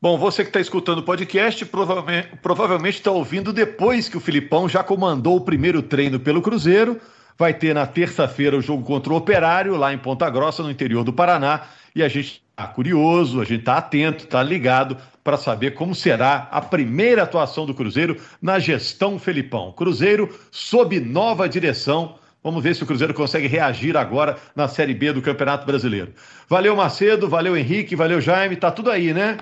Bom, 0.04 0.18
você 0.18 0.42
que 0.42 0.50
está 0.50 0.60
escutando 0.60 0.98
o 0.98 1.02
podcast 1.02 1.64
provavelmente 2.42 2.96
está 2.96 3.10
ouvindo 3.10 3.54
depois 3.54 4.06
que 4.06 4.18
o 4.18 4.20
Filipão 4.20 4.68
já 4.68 4.84
comandou 4.84 5.36
o 5.36 5.40
primeiro 5.40 5.80
treino 5.80 6.20
pelo 6.20 6.42
Cruzeiro. 6.42 7.00
Vai 7.38 7.54
ter 7.54 7.74
na 7.74 7.86
terça-feira 7.86 8.54
o 8.54 8.60
jogo 8.60 8.84
contra 8.84 9.10
o 9.10 9.16
Operário, 9.16 9.78
lá 9.78 9.94
em 9.94 9.98
Ponta 9.98 10.28
Grossa, 10.28 10.62
no 10.62 10.70
interior 10.70 11.04
do 11.04 11.12
Paraná. 11.14 11.62
E 11.96 12.02
a 12.02 12.08
gente 12.08 12.42
está 12.50 12.66
curioso, 12.66 13.40
a 13.40 13.46
gente 13.46 13.60
está 13.60 13.78
atento, 13.78 14.24
está 14.24 14.42
ligado 14.42 14.98
para 15.24 15.38
saber 15.38 15.70
como 15.70 15.94
será 15.94 16.48
a 16.50 16.60
primeira 16.60 17.22
atuação 17.22 17.64
do 17.64 17.72
Cruzeiro 17.72 18.20
na 18.42 18.58
gestão 18.58 19.18
Felipão. 19.18 19.72
Cruzeiro 19.72 20.38
sob 20.50 21.00
nova 21.00 21.48
direção 21.48 22.16
Vamos 22.44 22.62
ver 22.62 22.76
se 22.76 22.82
o 22.82 22.86
Cruzeiro 22.86 23.14
consegue 23.14 23.46
reagir 23.46 23.96
agora 23.96 24.36
na 24.54 24.68
Série 24.68 24.92
B 24.92 25.14
do 25.14 25.22
Campeonato 25.22 25.64
Brasileiro. 25.64 26.12
Valeu, 26.46 26.76
Macedo, 26.76 27.26
valeu, 27.26 27.56
Henrique, 27.56 27.96
valeu, 27.96 28.20
Jaime. 28.20 28.54
Tá 28.54 28.70
tudo 28.70 28.90
aí, 28.90 29.14
né? 29.14 29.38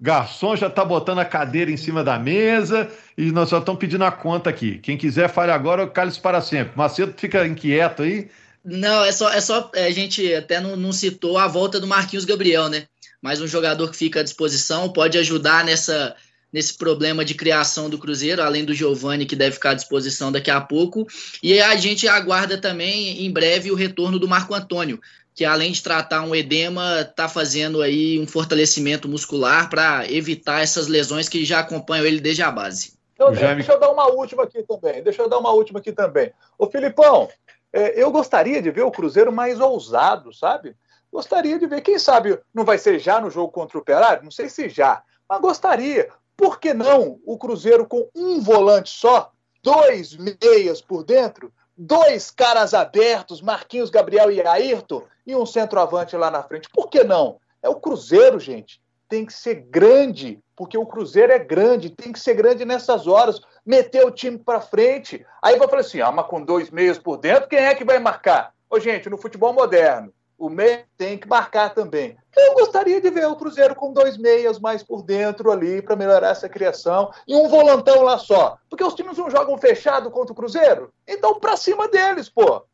Garçom 0.00 0.56
já 0.56 0.68
tá 0.68 0.84
botando 0.84 1.20
a 1.20 1.24
cadeira 1.24 1.70
em 1.70 1.76
cima 1.76 2.02
da 2.02 2.18
mesa 2.18 2.90
e 3.16 3.30
nós 3.30 3.48
só 3.48 3.58
estamos 3.58 3.78
pedindo 3.78 4.04
a 4.04 4.10
conta 4.10 4.50
aqui. 4.50 4.78
Quem 4.78 4.98
quiser, 4.98 5.28
fale 5.28 5.52
agora, 5.52 5.86
cálice 5.86 6.18
para 6.18 6.40
sempre. 6.40 6.76
Macedo 6.76 7.14
fica 7.16 7.46
inquieto 7.46 8.02
aí. 8.02 8.28
Não, 8.64 9.04
é 9.04 9.12
só, 9.12 9.32
é 9.32 9.40
só 9.40 9.70
é, 9.72 9.86
a 9.86 9.90
gente 9.92 10.34
até 10.34 10.60
não, 10.60 10.74
não 10.74 10.92
citou 10.92 11.38
a 11.38 11.46
volta 11.46 11.78
do 11.78 11.86
Marquinhos 11.86 12.24
Gabriel, 12.24 12.68
né? 12.68 12.86
Mais 13.22 13.40
um 13.40 13.46
jogador 13.46 13.88
que 13.88 13.96
fica 13.96 14.20
à 14.20 14.22
disposição, 14.24 14.88
pode 14.88 15.16
ajudar 15.18 15.64
nessa 15.64 16.16
nesse 16.52 16.76
problema 16.76 17.24
de 17.24 17.34
criação 17.34 17.88
do 17.88 17.98
Cruzeiro, 17.98 18.42
além 18.42 18.64
do 18.64 18.74
Giovani, 18.74 19.26
que 19.26 19.36
deve 19.36 19.52
ficar 19.52 19.70
à 19.70 19.74
disposição 19.74 20.32
daqui 20.32 20.50
a 20.50 20.60
pouco. 20.60 21.06
E 21.42 21.60
a 21.60 21.76
gente 21.76 22.08
aguarda 22.08 22.58
também, 22.58 23.24
em 23.24 23.30
breve, 23.30 23.70
o 23.70 23.76
retorno 23.76 24.18
do 24.18 24.28
Marco 24.28 24.54
Antônio, 24.54 25.00
que 25.34 25.44
além 25.44 25.72
de 25.72 25.82
tratar 25.82 26.22
um 26.22 26.34
edema, 26.34 27.00
está 27.00 27.28
fazendo 27.28 27.80
aí 27.82 28.18
um 28.18 28.26
fortalecimento 28.26 29.08
muscular 29.08 29.70
para 29.70 30.10
evitar 30.10 30.60
essas 30.60 30.86
lesões 30.86 31.28
que 31.28 31.44
já 31.44 31.60
acompanham 31.60 32.04
ele 32.04 32.20
desde 32.20 32.42
a 32.42 32.50
base. 32.50 32.92
Então, 33.14 33.32
deixa 33.32 33.72
eu 33.72 33.78
dar 33.78 33.90
uma 33.90 34.06
última 34.08 34.44
aqui 34.44 34.62
também. 34.62 35.02
Deixa 35.02 35.20
eu 35.22 35.28
dar 35.28 35.38
uma 35.38 35.52
última 35.52 35.78
aqui 35.78 35.92
também. 35.92 36.32
Ô 36.58 36.66
Filipão, 36.66 37.28
é, 37.72 38.02
eu 38.02 38.10
gostaria 38.10 38.60
de 38.60 38.70
ver 38.70 38.82
o 38.82 38.90
Cruzeiro 38.90 39.30
mais 39.30 39.60
ousado, 39.60 40.32
sabe? 40.32 40.74
Gostaria 41.12 41.58
de 41.58 41.66
ver, 41.66 41.80
quem 41.80 41.98
sabe 41.98 42.38
não 42.54 42.64
vai 42.64 42.78
ser 42.78 42.98
já 42.98 43.20
no 43.20 43.30
jogo 43.30 43.52
contra 43.52 43.76
o 43.76 43.80
Operário? 43.80 44.24
Não 44.24 44.30
sei 44.30 44.48
se 44.48 44.68
já, 44.68 45.02
mas 45.28 45.40
gostaria. 45.40 46.08
Por 46.40 46.58
que 46.58 46.72
não 46.72 47.20
o 47.26 47.36
Cruzeiro 47.36 47.86
com 47.86 48.08
um 48.16 48.40
volante 48.40 48.88
só 48.88 49.30
dois 49.62 50.16
meias 50.16 50.80
por 50.80 51.04
dentro, 51.04 51.52
dois 51.76 52.30
caras 52.30 52.72
abertos, 52.72 53.42
Marquinhos, 53.42 53.90
Gabriel 53.90 54.30
e 54.30 54.40
Ayrton, 54.40 55.02
e 55.26 55.36
um 55.36 55.44
centroavante 55.44 56.16
lá 56.16 56.30
na 56.30 56.42
frente. 56.42 56.70
Por 56.70 56.88
que 56.88 57.04
não? 57.04 57.38
É 57.62 57.68
o 57.68 57.74
Cruzeiro, 57.74 58.40
gente. 58.40 58.80
Tem 59.06 59.26
que 59.26 59.34
ser 59.34 59.56
grande, 59.56 60.42
porque 60.56 60.78
o 60.78 60.86
Cruzeiro 60.86 61.30
é 61.30 61.38
grande, 61.38 61.90
tem 61.90 62.10
que 62.10 62.18
ser 62.18 62.32
grande 62.32 62.64
nessas 62.64 63.06
horas, 63.06 63.38
meter 63.66 64.06
o 64.06 64.10
time 64.10 64.38
para 64.38 64.62
frente. 64.62 65.22
Aí 65.42 65.58
vai 65.58 65.68
falar 65.68 65.82
assim: 65.82 66.00
ah, 66.00 66.10
mas 66.10 66.26
com 66.26 66.42
dois 66.42 66.70
meias 66.70 66.96
por 66.96 67.18
dentro, 67.18 67.50
quem 67.50 67.58
é 67.58 67.74
que 67.74 67.84
vai 67.84 67.98
marcar? 67.98 68.54
Ô, 68.70 68.80
gente, 68.80 69.10
no 69.10 69.18
futebol 69.18 69.52
moderno, 69.52 70.10
o 70.40 70.48
meio 70.48 70.80
tem 70.96 71.18
que 71.18 71.28
marcar 71.28 71.74
também. 71.74 72.16
Eu 72.34 72.54
gostaria 72.54 72.98
de 72.98 73.10
ver 73.10 73.26
o 73.26 73.36
Cruzeiro 73.36 73.74
com 73.74 73.92
dois 73.92 74.16
meias 74.16 74.58
mais 74.58 74.82
por 74.82 75.02
dentro 75.02 75.52
ali 75.52 75.82
para 75.82 75.94
melhorar 75.94 76.30
essa 76.30 76.48
criação 76.48 77.12
e 77.28 77.36
um 77.36 77.46
volantão 77.46 78.02
lá 78.02 78.16
só. 78.16 78.56
Porque 78.68 78.82
os 78.82 78.94
times 78.94 79.18
não 79.18 79.30
jogam 79.30 79.58
fechado 79.58 80.10
contra 80.10 80.32
o 80.32 80.34
Cruzeiro. 80.34 80.90
Então, 81.06 81.38
para 81.38 81.58
cima 81.58 81.88
deles, 81.88 82.30
pô. 82.30 82.64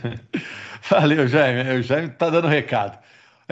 Valeu, 0.90 1.26
Jaime. 1.26 1.78
O 1.78 1.82
Jaime 1.82 2.10
tá 2.10 2.28
dando 2.28 2.48
recado. 2.48 2.98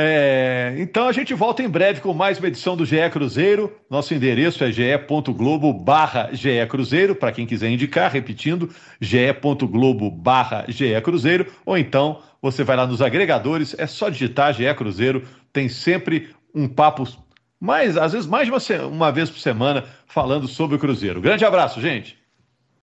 É, 0.01 0.77
então 0.79 1.09
a 1.09 1.13
gente 1.13 1.35
volta 1.35 1.61
em 1.61 1.69
breve 1.69 2.01
com 2.01 2.15
mais 2.15 2.39
uma 2.39 2.47
edição 2.47 2.77
do 2.77 2.87
GE 2.87 3.11
Cruzeiro. 3.11 3.77
Nosso 3.91 4.15
endereço 4.15 4.63
é 4.63 4.71
ge.globo 4.71 5.73
barra 5.73 6.31
Cruzeiro, 6.69 7.17
para 7.17 7.33
quem 7.33 7.45
quiser 7.45 7.69
indicar, 7.69 8.13
repetindo, 8.13 8.73
ge.globo 9.01 10.09
barra 10.09 10.65
Cruzeiro, 11.03 11.53
ou 11.67 11.77
então 11.77 12.21
você 12.41 12.63
vai 12.63 12.77
lá 12.77 12.87
nos 12.87 13.03
agregadores, 13.03 13.75
é 13.77 13.89
só 13.89 14.09
digitar 14.09 14.55
GE 14.55 14.73
Cruzeiro, 14.77 15.27
tem 15.53 15.69
sempre 15.69 16.29
um 16.55 16.69
papo 16.69 17.03
mais, 17.61 17.97
às 17.97 18.13
vezes 18.13 18.29
mais 18.29 18.47
de 18.47 18.53
uma, 18.53 18.87
uma 18.87 19.11
vez 19.11 19.29
por 19.29 19.41
semana 19.41 19.85
falando 20.07 20.47
sobre 20.47 20.77
o 20.77 20.79
Cruzeiro. 20.79 21.21
Grande 21.21 21.45
abraço, 21.45 21.81
gente! 21.81 22.18